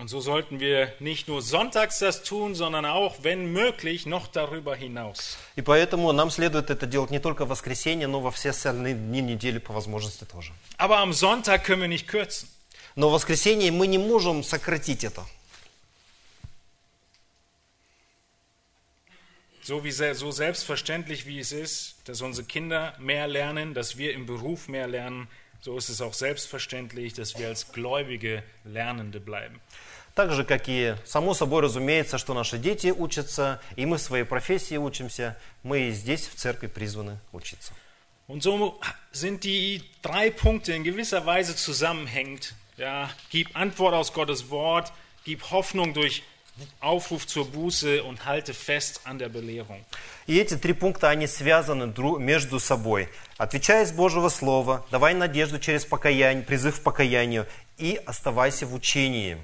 [0.00, 4.76] Und so sollten wir nicht nur sonntags das tun, sondern auch, wenn möglich, noch darüber
[4.76, 5.36] hinaus.
[5.56, 9.20] И поэтому нам следует это делать не только в воскресенье, но во все остальные дни
[9.20, 10.52] недели по возможности тоже.
[10.78, 12.48] Aber am Sonntag können wir nicht kürzen.
[12.95, 15.25] Но в воскресенье мы не можем сократить это.
[19.63, 24.13] So, wie, se- so selbstverständlich wie es ist, dass unsere Kinder mehr lernen, dass wir
[24.13, 25.29] im Beruf mehr lernen,
[25.61, 29.61] so ist es auch selbstverständlich, dass wir als gläubige Lernende bleiben.
[30.15, 34.25] Так же, как и само собой разумеется, что наши дети учатся, и мы в своей
[34.25, 37.73] профессии учимся, мы и здесь в церкви призваны учиться.
[38.27, 38.79] Und so
[39.11, 42.53] sind die drei Punkte in gewisser Weise zusammenhängend.
[42.77, 44.91] Ja, gib Antwort aus Gottes Wort,
[45.25, 46.23] gib Hoffnung durch
[46.79, 49.83] Aufruf zur Buße und halte fest an der Belehrung.
[50.27, 53.09] И эти три пункта, они связаны дру- между собой.
[53.37, 57.47] Отвечай из Божьего Слова, давай надежду через покаяние, призыв к покаянию
[57.77, 59.37] и оставайся в учении.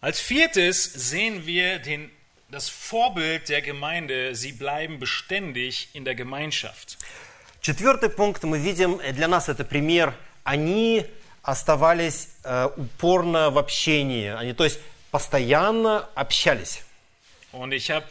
[0.00, 2.10] Als viertes sehen wir den,
[2.48, 4.34] das Vorbild der Gemeinde.
[4.34, 6.96] Sie bleiben beständig in der Gemeinschaft.
[7.60, 11.04] Четвертый пункт мы видим, э, для нас это пример, они
[11.45, 14.79] оставались э, упорно в общении, они, то есть
[15.11, 16.81] постоянно общались.
[17.53, 18.05] Und ich habe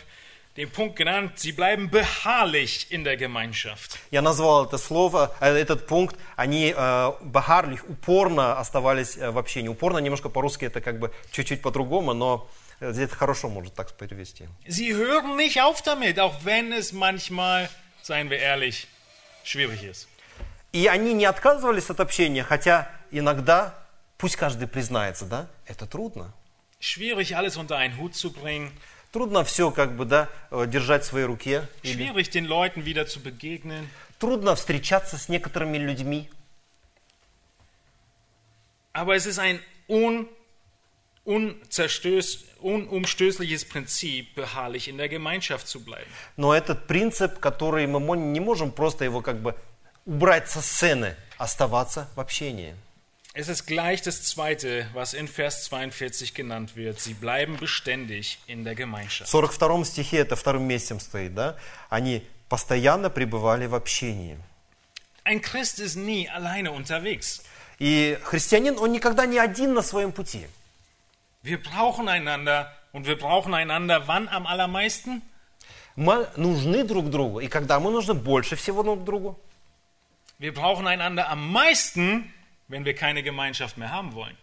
[0.57, 3.99] den Punkt genannt, sie bleiben beharrlich in der Gemeinschaft.
[4.13, 9.69] Я назвал это слово, э, этот пункт, они э, бахарлих, упорно оставались э, в общении.
[9.69, 12.49] Упорно немножко по-русски это как бы чуть-чуть по-другому, но
[12.81, 14.49] э, это хорошо может так перевести.
[14.67, 17.69] Sie hören nicht auf damit, auch wenn es manchmal,
[18.03, 18.87] seien wir ehrlich,
[19.43, 20.09] schwierig ist.
[20.75, 23.79] И они не отказывались от общения, хотя иногда,
[24.19, 26.35] пусть каждый признается, да, это трудно.
[26.81, 28.73] Schwierig, alles unter einen Hut zu bringen.
[29.13, 31.69] Трудно все как бы, да, э, держать в своей руке.
[31.85, 33.87] Schwierig, den Leuten wieder zu begegnen.
[34.19, 36.29] трудно встречаться с некоторыми людьми.
[38.93, 40.29] Aber es ist ein un,
[41.25, 46.11] unzerstöß, unumstößliches Prinzip, beharrlich in der Gemeinschaft zu bleiben.
[46.37, 49.55] Но этот принцип, который мы не можем просто его как бы
[50.07, 52.75] убрать со сцены, оставаться в общении.
[53.37, 57.01] Es ist gleich das Zweite, was in Vers 42 genannt wird.
[57.01, 59.29] Sie bleiben beständig in der В Gemeinschaft.
[59.29, 61.57] 42 стихе это вторым местом стоит, да?
[61.91, 64.39] Они постоянно пребывали в общении.
[65.25, 67.43] Ein Christ ist nie alleine unterwegs.
[67.81, 70.47] И христианин, он никогда не один на своем пути.
[71.43, 75.23] Wir brauchen einander und wir brauchen einander wann am allermeisten?
[75.97, 77.41] Мы нужны друг другу.
[77.41, 79.41] И когда мы нужны больше всего друг другу?
[80.38, 82.34] Wir brauchen einander am meisten,
[82.68, 84.36] wenn wir keine Gemeinschaft mehr haben wollen.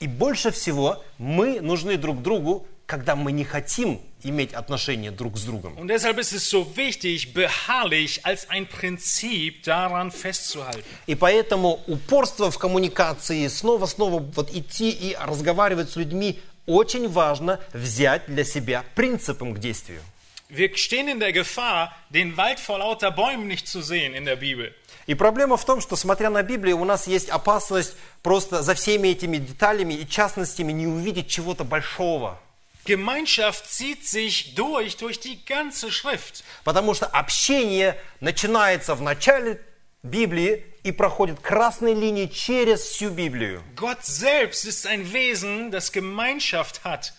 [0.00, 5.44] И больше всего мы нужны друг другу когда мы не хотим иметь отношения друг с
[5.44, 5.78] другом.
[5.78, 10.82] Und deshalb ist es so wichtig, beharrlich als ein Prinzip daran festzuhalten.
[11.06, 18.26] И поэтому упорство в коммуникации, снова-снова вот идти и разговаривать с людьми, очень важно взять
[18.26, 20.02] для себя принципом к действию.
[20.48, 24.34] Wir stehen in der Gefahr, den Wald vor lauter Bäumen nicht zu sehen in der
[24.34, 24.74] Bibel.
[25.07, 27.93] И проблема в том, что, смотря на Библию, у нас есть опасность
[28.23, 32.39] просто за всеми этими деталями и частностями не увидеть чего-то большого.
[32.85, 36.43] Gemeinschaft zieht sich durch, durch die ganze Schrift.
[36.63, 39.59] Потому что общение начинается в начале
[40.03, 43.63] Библии и проходит красной линией через всю Библию.
[43.75, 47.13] Gott selbst ist ein Wesen, das Gemeinschaft hat.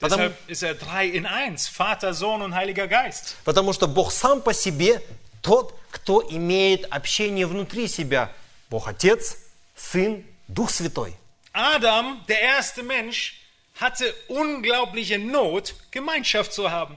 [0.00, 3.36] Потому- Deshalb ist er drei in eins, Vater, Sohn und Heiliger Geist.
[3.44, 5.00] Потому что Бог сам по себе
[5.44, 8.32] тот, кто имеет общение внутри себя.
[8.70, 9.36] Бог Отец,
[9.76, 11.14] Сын, Дух Святой.
[11.52, 13.34] Adam, der erste Mensch,
[13.78, 16.96] hatte unglaubliche Not, Gemeinschaft zu haben.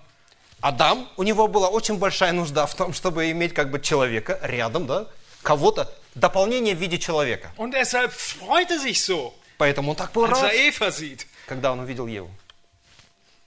[0.62, 4.88] Адам, у него была очень большая нужда в том, чтобы иметь как бы человека рядом,
[4.88, 5.08] да,
[5.44, 7.52] кого-то, дополнение в виде человека.
[7.58, 11.28] Und deshalb freut er sich so, Поэтому он так был рад, er Eva sieht.
[11.48, 12.32] когда он увидел Еву.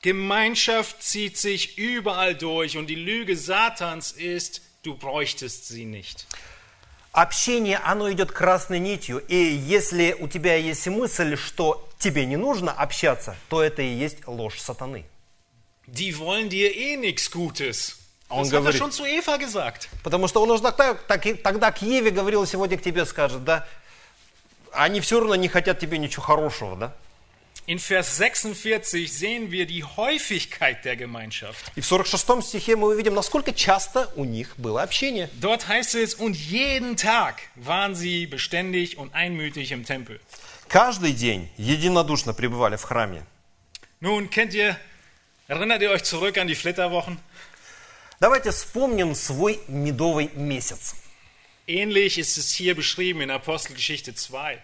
[0.03, 6.27] Gemeinschaft zieht sich überall durch und die Lüge Satans ist, du bräuchtest sie nicht.
[7.13, 9.19] Общение, оно идет красной нитью.
[9.27, 14.27] И если у тебя есть мысль, что тебе не нужно общаться, то это и есть
[14.27, 15.05] ложь сатаны.
[15.89, 17.97] Die wollen dir eh nichts Gutes.
[18.29, 18.79] Он Das er говорит.
[18.81, 19.89] schon zu Eva gesagt.
[20.05, 23.67] Потому что он уже тогда, так тогда к Еве говорил, сегодня к тебе скажет, да,
[24.73, 26.95] они все равно не хотят тебе ничего хорошего, да.
[27.70, 31.72] In Vers 46 sehen wir die Häufigkeit der Gemeinschaft.
[31.76, 35.32] И в 46 стихе мы увидим, насколько часто у них было общение.
[35.42, 40.20] Dort heißt es, und jeden Tag waren sie beständig und einmütig im Tempel.
[40.68, 43.26] Каждый день единодушно пребывали в храме.
[44.00, 44.78] Nun kennt ihr,
[45.48, 47.18] erinnert ihr euch zurück an die Flitterwochen?
[48.20, 50.96] Давайте вспомним свой медовый месяц.
[51.68, 54.62] Ähnlich ist es hier beschrieben in Apostelgeschichte 2.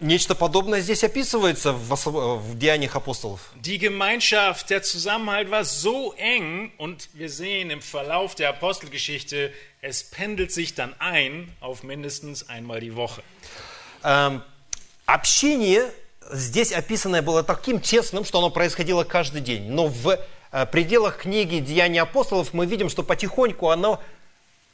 [0.00, 3.40] Нечто подобное здесь описывается в, в Деяниях апостолов.
[3.56, 10.04] Die Gemeinschaft, der Zusammenhalt war so eng und wir sehen im Verlauf der Apostelgeschichte, es
[10.04, 13.24] pendelt sich dann ein auf mindestens einmal die Woche.
[14.04, 14.44] Эм,
[15.04, 15.92] общение
[16.30, 19.68] здесь описанное было таким честным, что оно происходило каждый день.
[19.72, 20.16] Но в
[20.52, 24.00] э, пределах книги Деяний апостолов мы видим, что потихоньку оно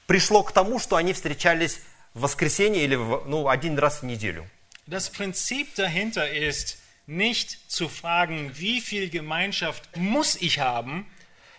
[0.06, 1.80] пришло к тому, что они встречались
[2.12, 4.46] в воскресенье или в, ну, один раз в неделю.
[4.87, 11.05] Das Prinzip dahinter ist, nicht zu fragen, wie viel Gemeinschaft muss ich haben,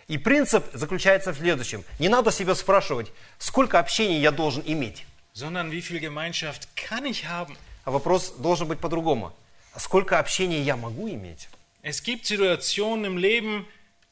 [0.07, 1.85] И принцип заключается в следующем.
[1.97, 5.05] Не надо себя спрашивать, сколько общения я должен иметь.
[5.33, 7.55] sondern wie viel Gemeinschaft kann ich haben.
[7.85, 9.31] А вопрос должен быть по-другому.
[9.73, 11.47] А сколько общения я могу иметь?
[11.81, 13.65] Es gibt Situationen im Leben,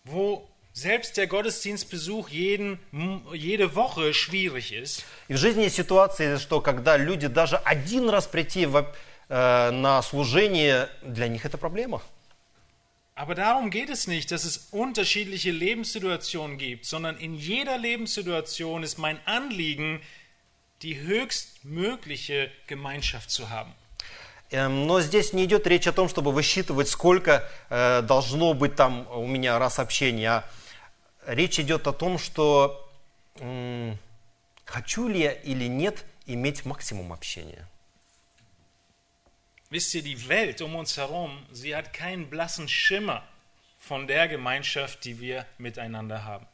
[0.06, 2.79] wo selbst der Gottesdienstbesuch jeden,
[3.33, 5.05] jede Woche schwierig ist.
[5.29, 8.85] И в жизни есть ситуации, что когда люди даже один раз прийти в,
[9.29, 12.03] э, на служение, для них это проблема.
[13.17, 18.99] Aber darum geht es nicht, dass es unterschiedliche Lebenssituationen gibt, sondern in jeder Lebenssituation ist
[18.99, 20.01] mein Anliegen,
[20.83, 23.73] die höchstmögliche Gemeinschaft zu haben.
[24.51, 29.07] Эм, Но здесь не идет речь о том, чтобы высчитывать, сколько э, должно быть там
[29.13, 30.31] у меня раз общения.
[30.31, 30.45] А
[31.27, 32.89] речь идет о том, что
[33.37, 33.99] м,
[34.65, 37.67] хочу ли я или нет иметь максимум общения.
[39.71, 43.25] Wisst ihr, die Welt um uns herum, sie hat keinen blassen Schimmer
[43.79, 46.47] von der Gemeinschaft, die wir miteinander haben.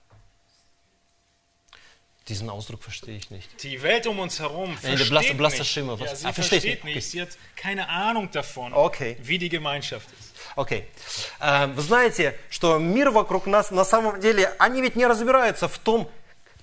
[2.29, 3.47] Diesen Ausdruck verstehe ich nicht.
[3.61, 6.25] Die Welt um uns herum Nee, der versteht blasse- blasse nicht, Schimmer, was- ja, sie
[6.25, 6.83] Ah, verstehe versteht ich.
[6.83, 7.05] nicht, Okay.
[7.11, 9.17] sie hat keine Ahnung davon, Okay.
[9.21, 10.33] wie die Gemeinschaft ist.
[10.55, 10.87] Окей.
[11.39, 15.77] Э, Вы знаете, что мир вокруг нас на самом деле, они ведь не разбираются в
[15.77, 16.09] том,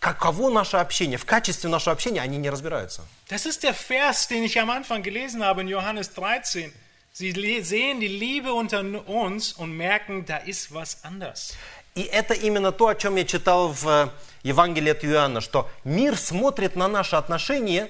[0.01, 3.07] каково наше общение, в качестве нашего общения они не разбираются.
[3.29, 6.73] Das ist der Vers, den ich am Anfang gelesen habe in Johannes 13.
[7.13, 11.55] Sie le- sehen die Liebe unter uns und merken, da ist was anders.
[11.98, 14.10] И это именно то, о чем я читал в э,
[14.44, 17.90] Евангелии от Иоанна, что мир смотрит на наши отношения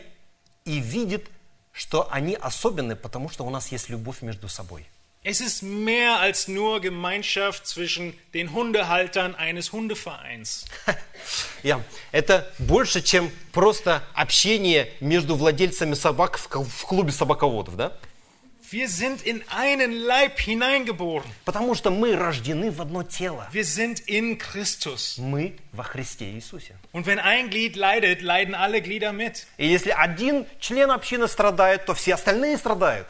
[0.64, 1.28] и видит,
[1.74, 4.88] что они особенны, потому что у нас есть любовь между собой.
[5.24, 10.66] Es ist mehr als nur Gemeinschaft zwischen den Hundehaltern eines Hundevereins.
[11.64, 11.82] Я-
[12.14, 17.91] Это больше, чем просто общение между владельцами собак в клубе собаководов, да?
[18.73, 21.31] Wir sind in einen Leib hineingeboren.
[21.45, 23.47] Потому что мы рождены в одно тело.
[23.53, 25.18] Wir sind in Christus.
[25.18, 26.75] Мы во Христе Иисусе.
[26.93, 29.47] Und wenn ein Glied leidet, leiden alle Glieder mit.
[29.59, 33.07] И если один член общины страдает, то все остальные страдают.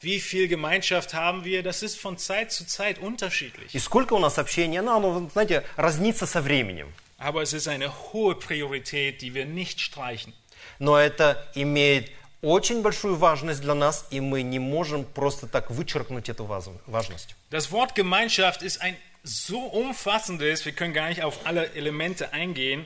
[0.00, 1.62] Wie viel Gemeinschaft haben wir?
[1.62, 3.72] Das ist von Zeit zu Zeit unterschiedlich.
[3.72, 6.92] И сколько у нас общения, ну, оно, знаете, разнится со временем.
[7.18, 10.34] Aber es ist eine hohe Priorität, die wir nicht streichen.
[10.80, 12.10] Но это имеет
[12.41, 17.35] очень большую важность для нас, и мы не можем просто так вычеркнуть эту важность.
[17.51, 22.85] Das Wort Gemeinschaft ist ein so umfassendes, wir können gar nicht auf alle Elemente eingehen.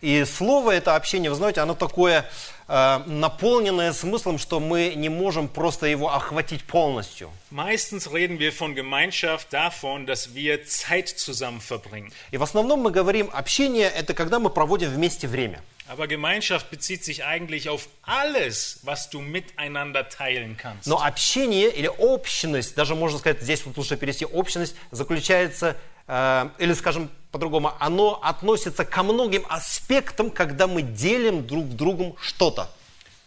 [0.00, 2.24] И слово это общение, вы знаете, оно такое
[2.68, 7.30] э, наполненное смыслом, что мы не можем просто его охватить полностью.
[7.50, 12.12] Meistens reden wir von Gemeinschaft davon, dass wir Zeit zusammen verbringen.
[12.30, 15.62] И в основном мы говорим, общение это когда мы проводим вместе время.
[15.88, 20.86] Aber Gemeinschaft bezieht sich eigentlich auf alles, was du miteinander teilen kannst.
[20.86, 25.76] Но общение или общность, даже можно сказать, здесь вот лучше перевести общность, заключается,
[26.06, 32.70] э, или скажем по-другому, оно относится ко многим аспектам, когда мы делим друг другом что-то.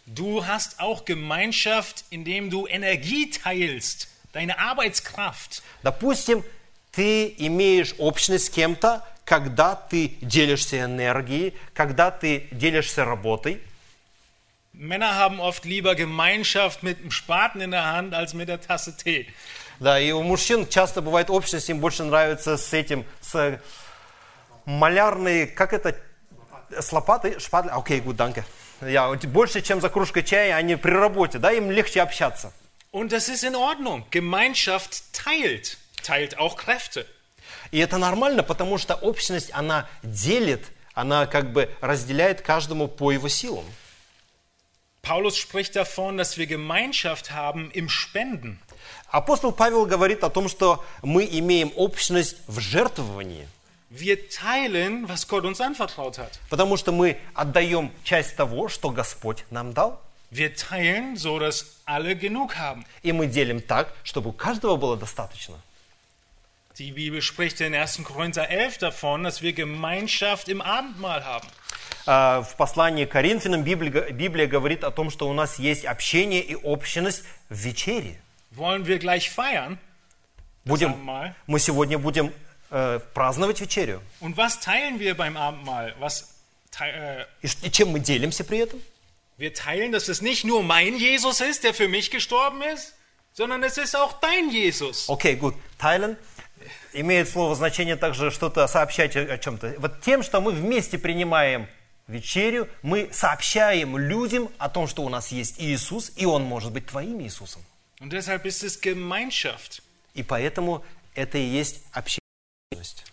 [0.06, 5.62] Du hast auch Gemeinschaft, indem du Energie teilst, deine Arbeitskraft.
[5.82, 6.44] Допустим,
[6.92, 13.60] ты имеешь общность с кем-то, когда ты делишься энергией, когда ты делишься работой.
[14.74, 18.96] Männer haben oft lieber Gemeinschaft mit einem Spaten in der Hand als mit der Tasse
[18.96, 19.26] Tee.
[19.80, 23.60] Да, и у мужчин часто бывает общность, им больше нравится с этим, с
[24.64, 25.96] малярной, как это,
[26.70, 28.44] с лопатой, шпатлей, окей, гуд, данке.
[28.80, 32.52] Я, вот больше, чем за кружкой чая, они при работе, да, им легче общаться.
[32.92, 34.04] Und das ist in Ordnung.
[34.10, 37.06] Gemeinschaft teilt, teilt auch Kräfte.
[37.70, 43.28] И это нормально, потому что общность, она делит, она как бы разделяет каждому по его
[43.28, 43.64] силам.
[45.02, 48.60] Paulus spricht davon, dass wir Gemeinschaft haben im Spenden.
[49.08, 53.48] Апостол Павел говорит о том, что мы имеем общность в жертвовании,
[53.90, 56.38] Wir teilen, was Gott uns anvertraut hat.
[56.48, 60.00] потому что мы отдаем часть того, что Господь нам дал.
[60.30, 62.84] Wir teilen, so dass alle genug haben.
[63.02, 65.56] И мы делим так, чтобы у каждого было достаточно.
[66.81, 68.03] Die Bibel spricht in 1.
[68.03, 71.47] Korinther 11 davon, dass wir Gemeinschaft im Abendmahl haben.
[72.05, 76.41] А, В послании к Коринфянам Библия, Библия говорит о том, что у нас есть общение
[76.41, 78.19] и общность в вечере.
[78.55, 79.77] Wollen wir gleich feiern?
[80.65, 81.35] Das Будем, Abendmahl.
[81.47, 82.31] мы сегодня будем
[82.71, 84.01] э, праздновать вечерю.
[84.19, 85.95] Und was teilen wir beim Abendmahl?
[85.99, 86.35] Was
[86.71, 88.79] tei- äh, И, ш- и чем мы делимся при этом?
[89.37, 92.93] wir teilen, dass es nicht nur mein Jesus ist, der für mich gestorben ist,
[93.33, 95.07] sondern es ist auch dein Jesus.
[95.09, 95.53] Окей, good.
[95.77, 96.17] Тайлен
[96.92, 99.76] имеет слово значение также что-то сообщать о, чем-то.
[99.78, 101.66] Вот тем, что мы вместе принимаем
[102.06, 106.86] вечерю, мы сообщаем людям о том, что у нас есть Иисус, и Он может быть
[106.86, 107.62] твоим Иисусом.
[108.00, 109.82] Und deshalb ist es Gemeinschaft.
[110.14, 110.84] И поэтому
[111.14, 112.18] это и есть общение.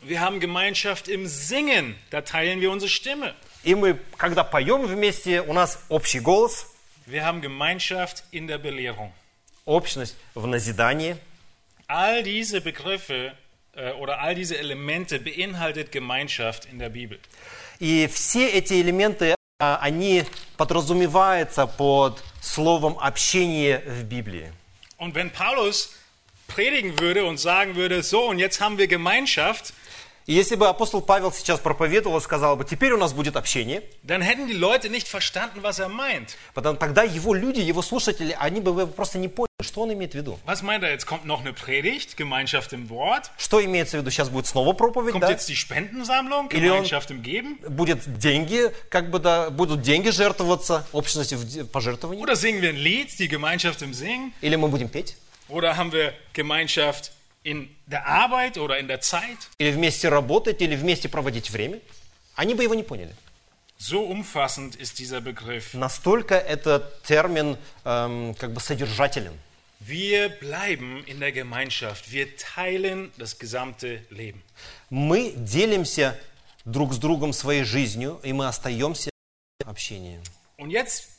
[0.02, 3.36] Wir haben Gemeinschaft im Singen, da teilen wir unsere Stimme.
[3.64, 6.66] И мы, когда поем вместе, у нас общий голос,
[7.06, 9.12] Wir haben Gemeinschaft in der Belehrung.
[9.66, 11.18] общность в назидании.
[11.88, 13.34] All diese Begriffe
[14.00, 17.20] oder all diese Elemente beinhaltet Gemeinschaft in der Bibel.
[17.80, 20.26] И все эти элементы, а, они
[20.58, 24.52] подразумеваются под словом общение в Библии.
[24.98, 25.94] Und wenn Paulus
[26.48, 29.74] predigen würde und sagen würde, so und jetzt haben wir Gemeinschaft,
[30.26, 33.82] И если бы апостол Павел сейчас проповедовал и сказал бы, теперь у нас будет общение,
[34.04, 36.38] dann hätten die Leute nicht verstanden, was er meint.
[36.54, 40.16] Потом, тогда его люди, его слушатели, они бы просто не поняли, что он имеет в
[40.16, 40.40] виду.
[40.46, 40.90] Was meint er?
[40.92, 43.30] Jetzt kommt noch eine Predigt, Gemeinschaft im Wort.
[43.38, 44.10] Что имеется в виду?
[44.10, 45.32] Сейчас будет снова проповедь, Kommt да?
[45.32, 47.58] jetzt die Spendensammlung, Gemeinschaft im Geben?
[47.68, 52.22] Будет деньги, как бы, да, будут деньги жертвоваться, общности в пожертвований.
[52.24, 54.32] Oder singen wir ein Lied, die Gemeinschaft im Singen?
[54.42, 55.18] Или мы будем петь.
[55.50, 57.12] Oder haben wir Gemeinschaft
[57.44, 59.50] in der Arbeit oder in der Zeit?
[59.58, 61.80] Или вместе работать, или вместе проводить время.
[62.36, 63.14] Они бы его не поняли.
[63.78, 65.74] So umfassend ist dieser Begriff.
[65.74, 69.34] Настолько этот термин эм, как бы содержателен.
[69.81, 72.11] Wir bleiben in der Gemeinschaft.
[72.11, 74.43] Wir teilen das gesamte Leben.
[74.89, 76.19] Мы делимся
[76.65, 79.11] друг с другом своей жизнью, и мы остаемся
[79.65, 80.21] в общении.
[80.57, 81.11] Und jetzt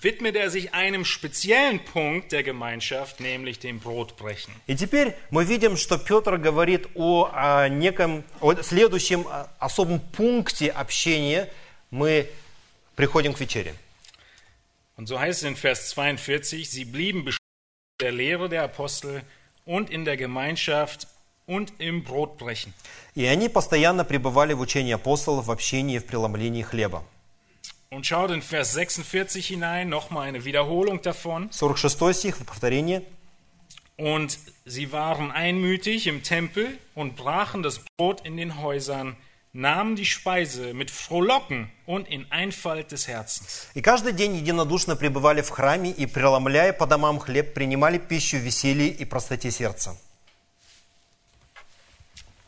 [0.00, 4.54] widmet er sich einem speziellen Punkt der Gemeinschaft, nämlich dem Brotbrechen.
[4.66, 10.70] И теперь мы видим, что Петр говорит о, а, неком, о следующем а, особом пункте
[10.70, 11.50] общения.
[11.90, 12.30] Мы
[12.96, 13.74] приходим к вечере.
[14.96, 17.47] Und so heißt es in Vers 42, sie blieben beständig in
[18.00, 19.22] der Lehre der Apostel
[19.64, 21.06] und in der Gemeinschaft
[21.46, 22.72] und im Brotbrechen.
[23.14, 27.04] И они постоянно пребывали в учении апостолов, в общении, в преломлении хлеба.
[27.90, 31.48] Und schaut in Vers 46 hinein, nochmal eine Wiederholung davon.
[31.52, 33.02] 46 стих, повторение.
[33.96, 39.16] Und sie waren einmütig im Tempel und brachen das Brot in den Häusern,
[39.53, 43.67] nahmen die Speise mit Frohlocken und in Einfalt des Herzens.
[43.73, 48.41] И каждый день единодушно пребывали в храме и, преломляя по домам хлеб, принимали пищу в
[48.41, 49.97] веселье и простоте сердца.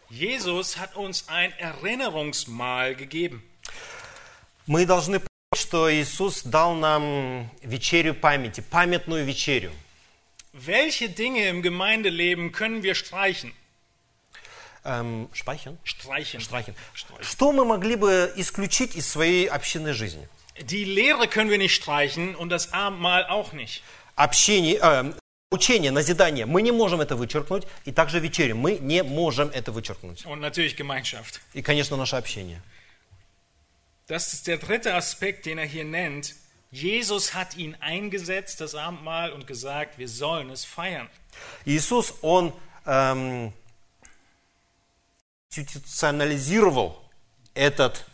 [0.10, 3.42] Jesus hat uns ein Erinnerungsmahl gegeben.
[4.68, 9.72] Мы должны помнить, что Иисус дал нам вечерю памяти, памятную вечерю.
[10.54, 13.54] Welche Dinge im Gemeindeleben können wir streichen?
[14.84, 15.78] Эм, шпайхен?
[15.84, 16.40] Streichen.
[16.40, 16.76] Штрахен.
[17.22, 20.28] Что мы могли бы исключить из своей общинной жизни?
[20.60, 23.84] Die Lehre können wir nicht streichen und das Abendmahl auch nicht.
[24.16, 25.14] Общение, э,
[25.52, 26.46] учение, назидание.
[26.46, 27.64] Мы не можем это вычеркнуть.
[27.86, 28.56] И также вечерю.
[28.56, 30.26] Мы не можем это вычеркнуть.
[30.26, 31.42] Und natürlich Gemeinschaft.
[31.54, 32.62] И, конечно, наше общение.
[34.08, 36.36] Das ist der dritte Aspekt, den er hier nennt.
[36.72, 41.10] Jesus hat ihn eingesetzt, das Abendmahl, und gesagt, wir sollen es feiern.
[41.66, 42.54] Иисус, Он
[42.86, 43.54] эм,
[45.52, 46.98] институционализировал
[47.54, 48.06] этот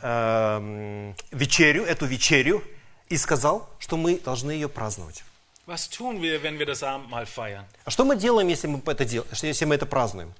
[0.00, 2.64] эм, вечерю, эту вечерю
[3.08, 5.22] и сказал, что мы должны ее праздновать.
[5.66, 7.66] Was tun wir, wenn wir das Abendmahl feiern?
[7.84, 9.26] А что мы делаем, если мы это, дел...
[9.42, 10.32] если мы это празднуем?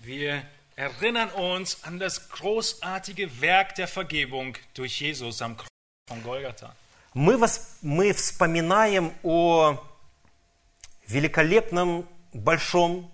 [0.00, 0.42] Wir
[0.76, 5.68] erinnern uns an das großartige Werk der Vergebung durch Jesus am Kreuz
[6.08, 6.72] von Golgatha.
[7.14, 9.82] Мы, вос- мы вспоминаем о
[11.08, 13.10] великолепном, большом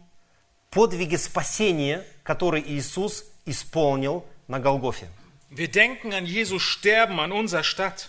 [0.70, 5.08] подвиге спасения, который Иисус исполнил на Голгофе.
[5.50, 8.08] Wir denken an Jesu Sterben an unserer Stadt.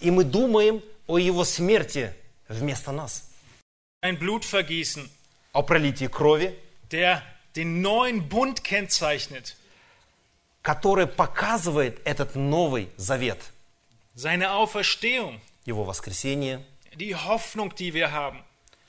[0.00, 2.14] И мы думаем о Его смерти
[2.48, 3.28] вместо нас,
[4.02, 5.08] Ein Blutvergießen,
[5.52, 6.54] о пролитии крови,
[6.90, 7.22] der
[7.56, 9.56] den neuen Bund kennzeichnet.
[10.62, 13.38] который показывает этот Новый Завет,
[14.14, 16.64] Seine Auferstehung, Его воскресение,
[16.94, 18.42] die Hoffnung, die wir haben.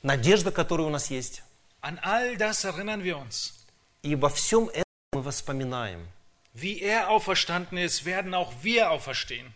[0.03, 1.41] надежда, которая у нас есть.
[1.81, 3.53] An all das erinnern wir uns.
[4.02, 6.06] И во всем этом мы воспоминаем.
[6.54, 9.54] Wie er auferstanden ist, werden auch wir auferstehen.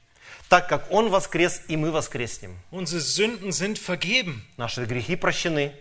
[0.49, 2.57] Так как Он воскрес, и мы воскреснем.
[2.70, 4.47] Unsere Sünden sind vergeben.
[4.57, 5.73] Наши грехи прощены.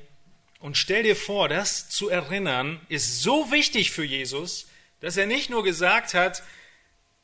[0.60, 4.68] Und stell dir vor, das zu erinnern ist so wichtig für Jesus,
[5.00, 6.44] dass er nicht nur gesagt hat,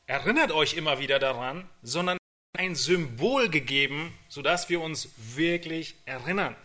[0.06, 2.18] erinnert euch immer wieder daran, sondern
[2.56, 6.56] ein Symbol gegeben, sodass wir uns wirklich erinnern.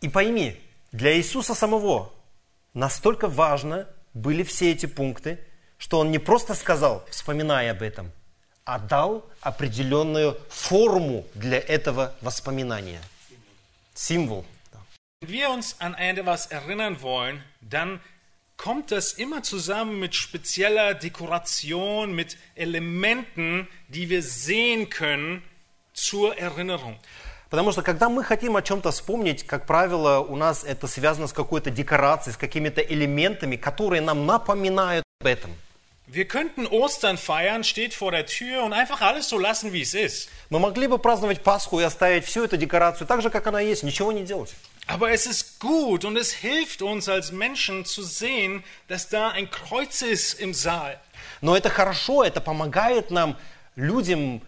[0.00, 0.54] И пойми,
[0.92, 2.12] для Иисуса самого
[2.74, 5.39] настолько важно были все эти пункты,
[5.77, 8.11] что Он не просто сказал, вспоминая об этом,
[8.65, 13.01] а дал определенную форму для этого воспоминания.
[13.93, 14.45] Символ.
[18.61, 25.41] kommt das immer zusammen mit spezieller Dekoration, mit Elementen, die wir sehen können
[25.93, 26.99] zur Erinnerung.
[27.51, 31.33] Потому что когда мы хотим о чем-то вспомнить, как правило, у нас это связано с
[31.33, 35.51] какой-то декорацией, с какими-то элементами, которые нам напоминают об этом.
[36.07, 39.93] Wir könnten Ostern feiern, steht vor der Tür und einfach alles so lassen, wie es
[39.93, 40.29] ist.
[40.49, 43.83] Мы могли бы праздновать Пасху и оставить всю эту декорацию так же, как она есть,
[43.83, 44.53] ничего не делать.
[44.87, 49.51] Aber es ist gut und es hilft uns als Menschen zu sehen, dass da ein
[49.51, 50.97] Kreuz ist im Saal.
[51.41, 53.37] Но это хорошо, это помогает нам,
[53.75, 54.41] людям,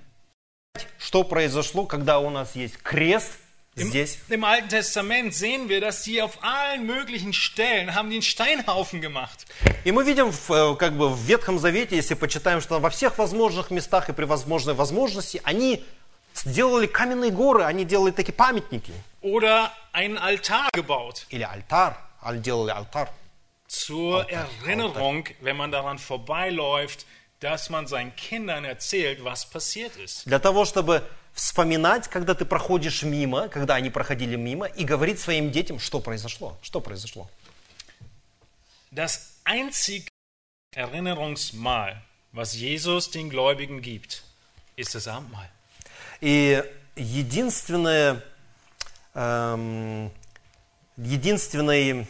[0.97, 3.31] что произошло, когда у нас есть крест
[3.75, 4.19] Im, здесь.
[4.29, 9.45] Im Alten Testament sehen wir, dass die auf allen möglichen Stellen haben den Steinhaufen gemacht.
[9.83, 13.71] И мы видим э, как бы в Ветхом Завете, если почитаем, что во всех возможных
[13.71, 15.83] местах и при возможной возможности они
[16.35, 18.93] сделали каменные горы, они делали такие памятники.
[19.21, 21.25] Oder einen Altar gebaut.
[21.29, 23.09] Или альтар, аль- делали алтарь.
[23.67, 27.07] Zur Erinnerung, wenn man daran vorbeiläuft,
[27.43, 30.25] dass man seinen Kindern erzählt, was passiert ist.
[30.25, 35.51] Для того, чтобы вспоминать, когда ты проходишь мимо, когда они проходили мимо, и говорить своим
[35.51, 37.29] детям, что произошло, что произошло.
[38.91, 40.07] Das einzige
[40.73, 44.23] Erinnerungsmal, was Jesus den Gläubigen gibt,
[44.77, 45.49] ist das Abendmahl.
[46.21, 46.63] И
[46.95, 48.23] единственное,
[49.15, 50.11] эм,
[50.95, 52.07] единственный,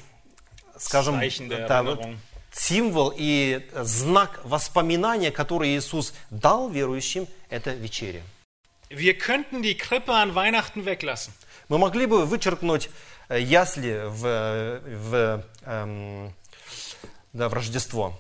[0.78, 2.20] скажем, Zeichen der да, Erinnerung.
[2.54, 8.22] Символ и знак воспоминания, который Иисус дал верующим, это вечеря.
[8.90, 11.34] Wir könnten die Krippe an Weihnachten weglassen.
[11.68, 12.90] Мы могли бы вычеркнуть
[13.30, 16.34] э, ясли в, э, в, эм,
[17.32, 18.14] да, в Рождество.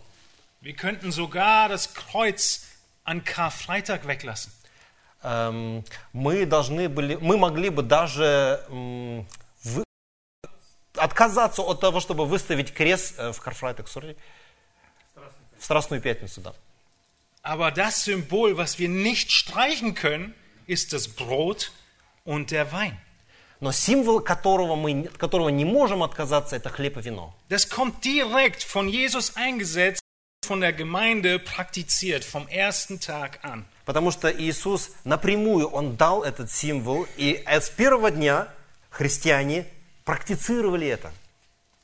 [0.61, 2.65] Wir könnten sogar das Kreuz
[3.03, 4.51] an Karfreitag weglassen.
[5.21, 8.65] Эм, мы должны были, мы могли бы даже
[11.03, 14.15] отказаться от того, чтобы выставить крест э, в Карфрайтек, sorry,
[15.59, 16.53] в Страстную Пятницу, да.
[17.41, 20.33] Aber das Symbol, was wir nicht streichen können,
[20.65, 21.71] ist das Brot
[22.23, 22.97] und der Wein.
[23.59, 27.33] Но символ, которого мы, от которого не можем отказаться, это хлеб и вино.
[27.49, 30.01] Das kommt direkt von Jesus eingesetzt
[30.45, 33.65] von der Gemeinde praktiziert vom ersten Tag an.
[33.85, 38.47] Потому что Иисус напрямую, Он дал этот символ, и с первого дня
[38.89, 39.65] христиане
[40.05, 41.11] практицировали это.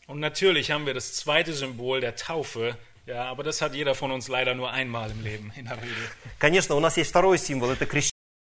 [0.07, 4.11] Und natürlich haben wir das zweite Symbol der Taufe, ja, aber das hat jeder von
[4.11, 6.09] uns leider nur einmal im Leben in der Regel.
[6.39, 8.11] Конечно, у нас есть второй символ, это крещение.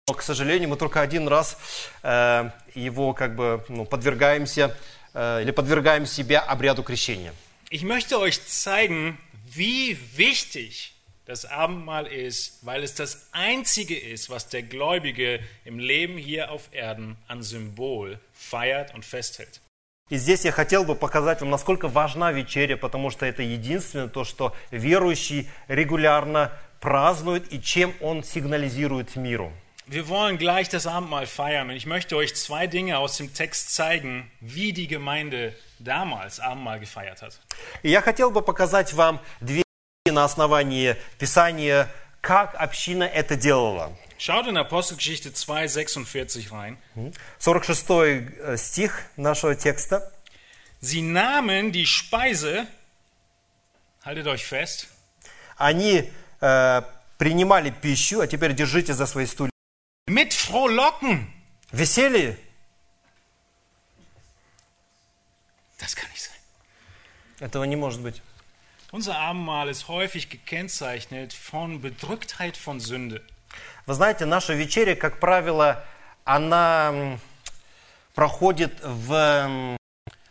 [0.08, 1.58] Но, к сожалению, мы только один раз
[2.02, 4.76] э, его как бы ну, подвергаемся
[5.14, 7.34] э, или подвергаем себя обряду крещения.
[7.70, 10.95] Ich möchte euch zeigen, wie wichtig
[11.25, 16.69] das Abendmahl ist, weil es das einzige ist, was der Gläubige im Leben hier auf
[16.73, 19.61] Erden an Symbol feiert und festhält.
[20.09, 24.25] И здесь я хотел бы показать вам, насколько важна вечеря, потому что это единственное то,
[24.25, 26.51] что верующий регулярно
[26.81, 29.53] празднует и чем он сигнализирует миру.
[29.87, 33.73] Wir wollen gleich das Abendmahl feiern und ich möchte euch zwei Dinge aus dem Text
[33.73, 37.39] zeigen, wie die Gemeinde damals Abendmahl gefeiert hat.
[37.81, 39.63] И я хотел бы показать вам две
[40.10, 41.90] на основании Писания,
[42.20, 43.96] как община это делала.
[44.18, 46.78] Schaut in Apostelgeschichte 2, 46 rein.
[47.38, 50.10] 46 э, стих нашего текста.
[50.80, 52.66] Sie nahmen die Speise,
[54.04, 54.88] haltet euch fest,
[55.58, 56.82] Они э,
[57.18, 59.50] принимали пищу, а теперь держите за свои стулья.
[60.08, 61.32] mit Frohlocken.
[61.72, 62.38] Веселье?
[65.78, 66.36] Das kann nicht sein.
[67.40, 68.22] Этого не может быть.
[68.92, 73.20] Unser Abendmahl ist häufig gekennzeichnet von Bedrücktheit von Sünde.
[73.84, 75.84] Вы знаете, наша вечеря, как правило,
[76.24, 77.18] она
[78.14, 79.76] проходит в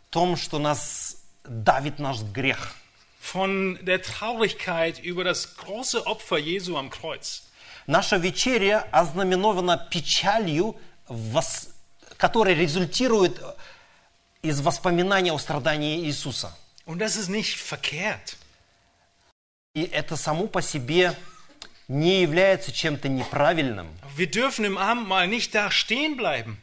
[0.09, 2.75] том, что нас давит наш грех.
[3.21, 7.43] Von der Traurigkeit über das große Opfer Jesu am Kreuz.
[7.87, 10.77] Наша вечеря ознаменована печалью,
[12.17, 13.41] которая результирует
[14.41, 16.55] из воспоминания о страдании Иисуса.
[16.85, 18.37] Und das ist nicht verkehrt.
[19.75, 21.13] И это само по себе
[21.89, 23.87] не является чем-то неправильным.
[24.15, 26.57] Wir dürfen im Abendmahl nicht da stehen bleiben.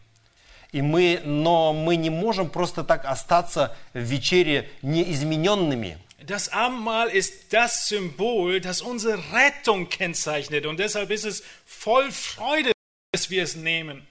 [0.72, 5.98] И мы, но мы не можем просто так остаться в вечере неизмененными.
[6.20, 10.64] Das Abendmahl ist das Symbol, das unsere Rettung kennzeichnet.
[10.64, 12.72] Und deshalb ist es voll Freude,
[13.12, 14.06] dass wir es nehmen.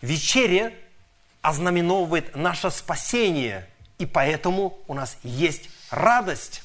[0.00, 0.72] Вечеря
[1.40, 3.68] ознаменовывает наше спасение,
[3.98, 6.62] и поэтому у нас есть радость.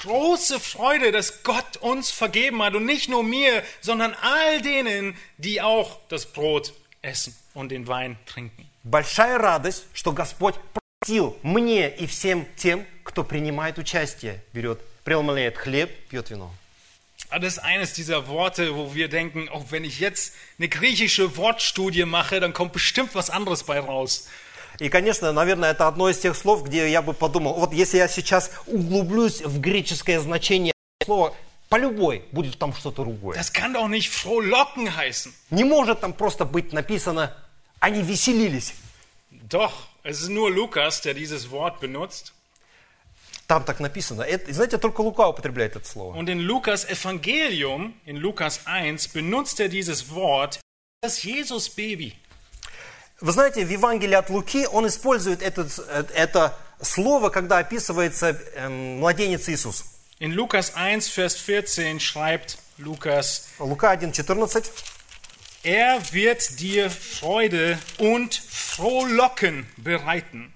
[0.00, 2.74] Große Freude, dass Gott uns vergeben hat.
[2.74, 8.18] Und nicht nur mir, sondern all denen, die auch das Brot essen und den Wein
[8.26, 8.68] trinken.
[8.82, 10.54] Большая радость, что Господь
[11.00, 16.52] простил мне и всем тем, кто принимает участие, берет, преломляет хлеб, пьет вино.
[17.28, 21.36] Aber das ist eines dieser Worte, wo wir denken, oh, wenn ich jetzt eine griechische
[21.36, 24.28] Wortstudie mache, dann kommt bestimmt was anderes bei raus.
[24.79, 28.07] И, конечно, наверное, это одно из тех слов, где я бы подумал, вот если я
[28.07, 31.33] сейчас углублюсь в греческое значение слова,
[31.69, 33.37] по любой будет там что-то другое.
[33.37, 35.33] Das kann doch nicht frohlocken heißen.
[35.51, 37.33] Не может там просто быть написано,
[37.79, 38.73] они веселились.
[39.31, 39.71] Doch,
[40.03, 42.33] es ist nur Lukas, der dieses Wort benutzt.
[43.47, 44.21] Там так написано.
[44.21, 46.15] Это, знаете, только Лука употребляет это слово.
[46.15, 50.59] Und in Lukas Evangelium, in Lukas 1, benutzt er dieses Wort,
[51.01, 52.15] das Jesus-Baby.
[53.21, 58.97] Вы знаете, в Евангелии от Луки он использует этот, э, это слово, когда описывается эм,
[58.99, 59.85] младенец Иисус.
[60.19, 64.65] In Lukas 1, Vers 14 schreibt Lukas, Лука 1,14.
[65.63, 70.51] er wird dir Freude und Frohlocken bereiten.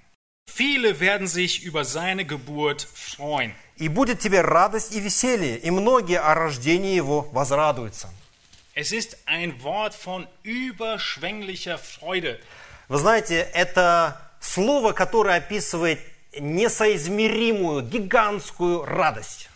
[0.52, 3.54] Viele werden sich über seine Geburt freuen.
[3.76, 8.08] «И будет тебе радость и веселье, и многие о рождении его возрадуются».
[8.75, 12.39] Es ist ein Wort von überschwänglicher Freude.
[12.87, 15.99] Вы знаете, это слово, которое описывает
[16.37, 19.49] несоизмеримую, гигантскую радость.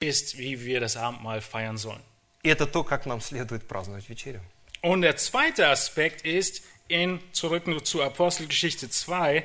[0.00, 2.02] Ist, wie wir das Abendmahl feiern sollen.
[2.42, 4.40] И это то, как нам следует праздновать вечерю.
[4.82, 9.44] Und der zweite Aspekt ist, in, zurück zu Apostelgeschichte 2,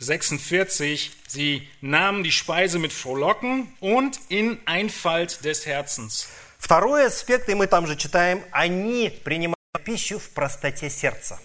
[0.00, 6.28] 46, sie nahmen die Speise mit Frohlocken und in Einfalt des Herzens.
[6.63, 11.37] Второй аспект, и мы там же читаем, они принимают пищу в простоте сердца.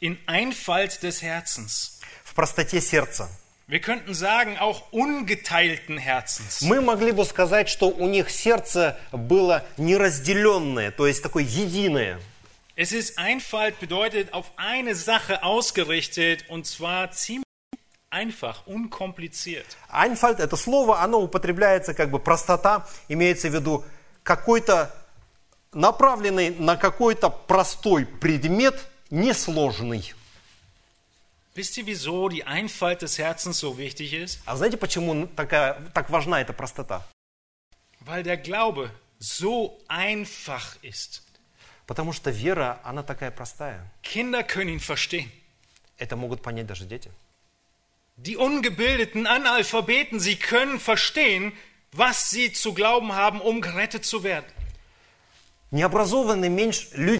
[0.00, 1.98] In Einfalt des Herzens.
[2.22, 3.28] В простоте сердца.
[3.66, 6.62] Wir könnten sagen, auch ungeteilten Herzens.
[6.62, 12.20] Мы могли бы сказать, что у них сердце было неразделенное, то есть такое единое.
[12.76, 17.42] Es ist Einfalt bedeutet auf eine Sache ausgerichtet und zwar ziemlich
[18.10, 19.66] einfach, unkompliziert.
[19.88, 23.84] Einfaль, это слово, оно употребляется как бы простота, имеется в виду
[24.22, 24.94] какой-то
[25.72, 30.14] направленный на какой-то простой предмет, несложный.
[31.54, 34.40] Wisst ihr, wieso die Einfalt des Herzens so wichtig ist?
[34.46, 37.06] А знаете, почему такая, так важна эта простота?
[38.00, 41.22] Weil der Glaube so einfach ist.
[41.86, 43.92] Потому что вера, она такая простая.
[44.02, 45.30] Kinder können ihn verstehen.
[45.98, 47.10] Это могут понять даже дети.
[48.16, 51.52] Die ungebildeten Analphabeten, sie können verstehen,
[51.92, 54.46] was sie zu glauben haben, um gerettet zu werden.
[55.70, 57.18] Необразованные меньше люди,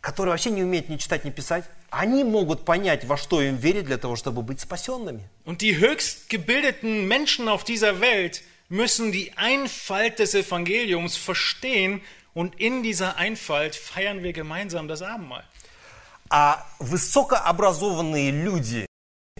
[0.00, 3.86] которые вообще не умеют ни читать, ни писать, они могут понять, во что им верить
[3.86, 5.28] для того, чтобы быть спасенными.
[5.44, 12.02] Und die höchst gebildeten Menschen auf dieser Welt müssen die Einfalt des Evangeliums verstehen
[12.34, 15.44] und in dieser Einfalt feiern wir gemeinsam das Abendmahl.
[16.28, 18.86] А высокообразованные люди,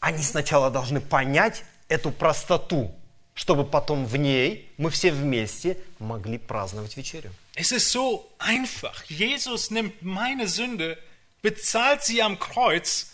[0.01, 2.95] они сначала должны понять эту простоту,
[3.37, 7.30] чтобы потом в ней мы все вместе могли праздновать вечерю.
[7.55, 9.05] Es ist so einfach.
[9.09, 10.99] Jesus nimmt meine Sünde,
[11.43, 13.12] bezahlt sie am Kreuz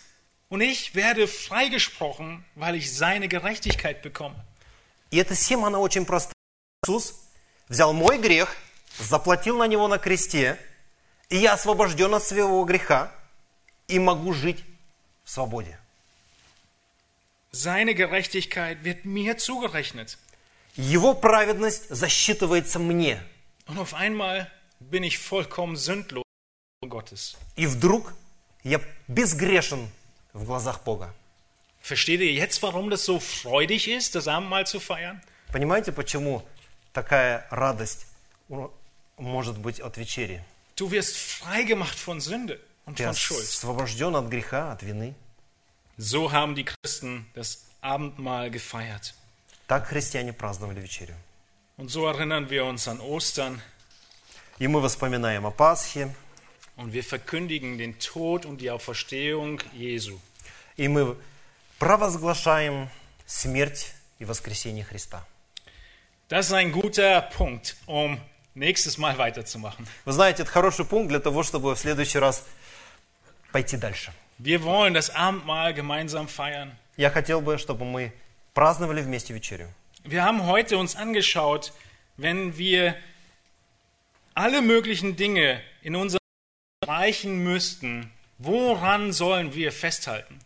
[0.49, 4.35] und ich werde freigesprochen, weil ich seine Gerechtigkeit bekomme.
[5.11, 6.33] И эта схема, она очень простая.
[6.85, 7.15] Иисус
[7.67, 8.55] взял мой грех,
[8.97, 10.57] заплатил на него на кресте,
[11.29, 13.11] и я освобожден от своего греха
[13.87, 14.63] и могу жить
[15.23, 15.77] в свободе.
[17.52, 20.18] Seine Gerechtigkeit wird mir zugerechnet.
[20.76, 23.22] Его праведность засчитывается мне.
[23.66, 26.24] Und auf einmal bin ich vollkommen sündlos
[26.80, 27.36] vor Gottes.
[27.56, 28.12] И вдруг
[28.64, 29.88] я безгрешен
[30.32, 31.14] в глазах Бога.
[31.80, 35.20] Versteht ihr jetzt, warum das so freudig ist, das Abendmahl zu feiern?
[35.52, 36.46] Понимаете, почему
[36.92, 38.06] такая радость
[38.48, 38.72] ну,
[39.16, 40.42] может быть от вечери?
[40.76, 43.42] Du wirst freigemacht von Sünde und Ты von Schuld.
[43.42, 45.14] освобожден от греха, от вины.
[45.96, 49.14] So haben die Christen das Abendmahl gefeiert.
[49.66, 51.14] Так христиане праздновали вечерю.
[51.76, 53.60] Und so erinnern wir uns an Ostern
[54.58, 56.12] И мы воспоминаем о Пасхе,
[56.76, 60.18] und wir verkündigen den Tod und die Auferstehung Jesu.
[60.76, 61.16] и мы
[61.78, 62.88] провозглашаем
[63.26, 65.24] смерть и воскресение Христа.
[66.28, 68.20] Das ist ein guter Punkt, um
[68.54, 69.86] nächstes Mal weiterzumachen.
[70.04, 72.44] Вы знаете, это хороший пункт для того, чтобы в следующий раз
[73.52, 74.12] пойти дальше.
[74.42, 76.76] Wir wollen das Abendmahl gemeinsam feiern.
[76.96, 78.12] Я хотел бы, чтобы мы
[78.54, 79.68] праздновали вместе вечерю.
[80.04, 81.72] Wir haben heute uns angeschaut,
[82.16, 82.94] wenn wir
[84.34, 86.20] alle möglichen Dinge in unserem
[86.82, 90.38] Leben erreichen müssten, woran sollen wir festhalten?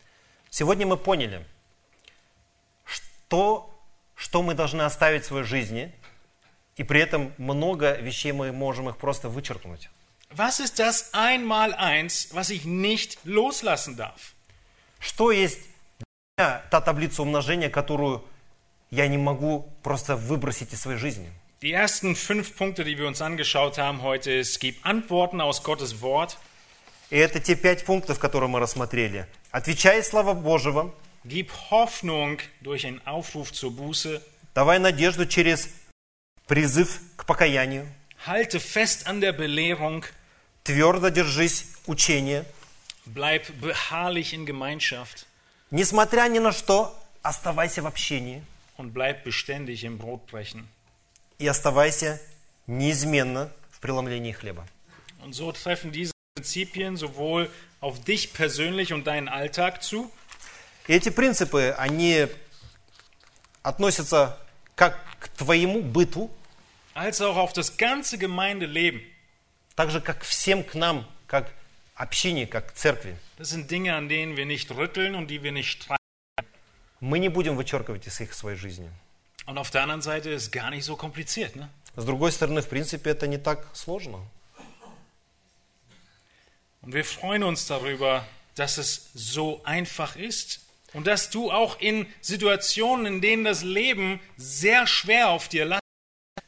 [0.50, 1.44] Сегодня мы поняли,
[2.84, 3.70] что,
[4.14, 5.92] что мы должны оставить в своей жизни,
[6.76, 9.90] и при этом много вещей мы можем их просто вычеркнуть.
[10.34, 14.34] Was ist das Einmaleins, was ich nicht loslassen darf?
[14.98, 15.60] Что есть
[15.98, 18.24] для меня та таблица умножения, которую
[18.90, 21.30] я не могу просто выбросить из своей жизни?
[21.60, 26.00] Die ersten fünf Punkte, die wir uns angeschaut haben heute, es gibt Antworten aus Gottes
[26.00, 26.36] Wort,
[27.10, 29.26] И это те пять пунктов, которые мы рассмотрели.
[29.50, 30.94] Отвечай слова Божьего,
[31.24, 34.22] gib Hoffnung durch einen Aufruf zur Buße,
[34.54, 35.68] давай надежду через
[36.46, 37.86] призыв к покаянию,
[38.26, 40.06] halte fest an der Belehrung,
[40.67, 42.45] Твердо держись учения,
[43.05, 45.25] bleib beharrlich in Gemeinschaft
[45.71, 48.43] несмотря ни на что, оставайся в общении
[48.77, 50.65] und bleib beständig im Brotbrechen.
[51.39, 52.21] и оставайся
[52.67, 54.67] неизменно в преломлении хлеба.
[55.23, 57.49] Und so treffen diese Prinzipien sowohl
[57.79, 60.11] auf dich persönlich und deinen Alltag zu,
[60.87, 62.27] И эти принципы, они
[63.63, 64.37] относятся
[64.75, 66.29] как к твоему быту,
[66.93, 69.01] als auch auf das ganze Gemeindeleben.
[69.76, 71.52] так же как всем к нам, как
[71.94, 73.16] общине, как к церкви.
[73.38, 75.98] Das sind Dinge, an denen wir nicht rütteln und die wir nicht streiten.
[77.00, 78.90] Мы не будем вычеркивать из их своей жизни.
[79.46, 81.56] Und auf der anderen Seite ist gar nicht so kompliziert.
[81.56, 81.68] Ne?
[81.96, 84.24] С другой стороны, в принципе, это не так сложно.
[86.82, 90.60] Und wir freuen uns darüber, dass es so einfach ist.
[90.92, 95.82] Und dass du auch in Situationen, in denen das Leben sehr schwer auf dir lastet,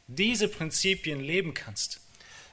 [0.07, 2.01] diese Prinzipien leben kannst.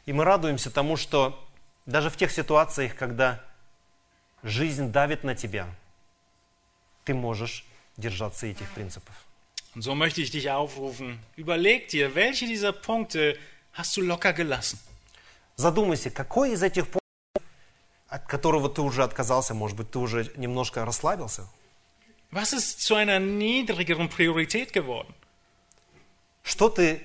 [0.06, 1.38] И мы радуемся тому, что
[1.84, 3.44] даже в тех ситуациях, когда
[4.42, 5.68] жизнь давит на тебя,
[7.04, 7.64] ты можешь
[7.96, 9.14] держаться этих принципов.
[9.74, 13.36] Und so möchte ich dich aufrufen, überleg dir, welche dieser Punkte
[13.72, 14.78] hast du locker gelassen?
[15.56, 17.42] Задумайся, какой из этих пунктов,
[18.08, 21.46] от которого ты уже отказался, может быть, ты уже немножко расслабился,
[22.30, 25.14] Was ist zu einer niedrigeren Priorität geworden?
[26.42, 27.02] что ты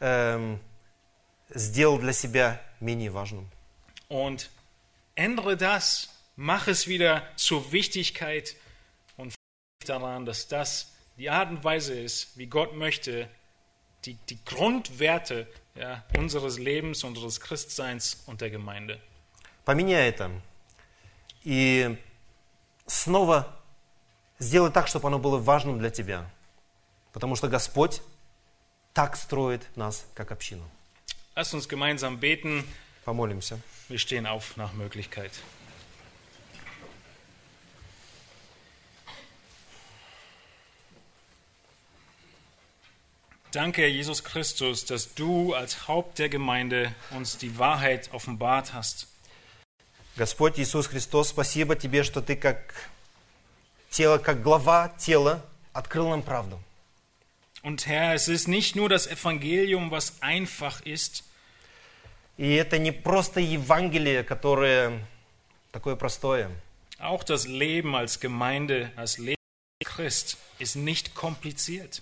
[0.00, 0.60] эм,
[1.54, 3.50] сделал для себя менее важным.
[4.08, 4.50] Und
[5.14, 8.56] ändere das, mach es wieder zur Wichtigkeit
[9.16, 9.34] und
[9.86, 13.28] daran, dass das die Art und Weise ist, wie Gott möchte,
[14.04, 19.00] die, die Grundwerte ja, unseres Lebens, unseres Christseins und der Gemeinde.
[19.64, 20.30] Поменяй это.
[21.44, 21.96] И
[22.86, 23.56] снова
[24.38, 26.30] сделай так, чтобы оно было важным для тебя.
[27.12, 28.02] Потому что Господь
[28.94, 30.64] так строит нас как общину.
[31.35, 32.63] Lasst uns gemeinsam beten.
[33.03, 33.59] Помолимся.
[33.89, 35.31] Wir stehen auf nach Möglichkeit.
[43.51, 49.07] Danke, Herr Jesus Christus, dass du als Haupt der Gemeinde uns die Wahrheit offenbart hast.
[50.17, 52.73] Господь Иисус Христос, спасибо Тебе, что Ты как
[53.89, 55.41] тело, как глава тела
[55.71, 56.59] открыл нам правду.
[57.63, 61.23] Und Herr, es ist nicht nur das Evangelium, was einfach ist,
[62.37, 64.99] И это не просто Евангелие, которое
[65.71, 66.51] такое простое.
[66.99, 69.39] auch das Leben als Gemeinde, als Leben
[69.81, 72.01] als Christ ist nicht kompliziert.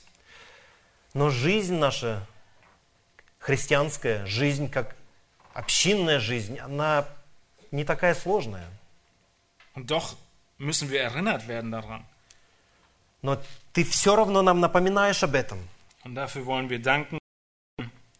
[1.13, 2.27] Но жизнь наша,
[3.37, 4.95] христианская жизнь, как
[5.53, 7.07] общинная жизнь, она
[7.69, 8.67] не такая сложная.
[9.75, 10.15] Und doch
[10.57, 12.05] müssen wir erinnert werden daran.
[13.22, 13.40] Но
[13.72, 15.58] Ты все равно нам напоминаешь об этом.
[16.04, 17.18] Und dafür wollen wir danken,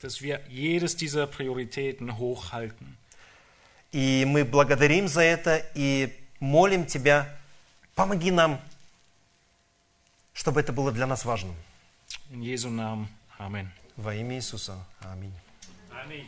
[0.00, 2.96] dass wir jedes dieser Prioritäten hochhalten.
[3.92, 7.34] И мы благодарим за это и молим Тебя,
[7.94, 8.60] помоги нам,
[10.34, 11.56] чтобы это было для нас важным.
[12.30, 13.08] In Jesu Namen.
[13.38, 13.68] Amen.
[13.96, 14.84] Во имя Иисуса.
[15.00, 15.32] Аминь.
[15.90, 16.26] Amen.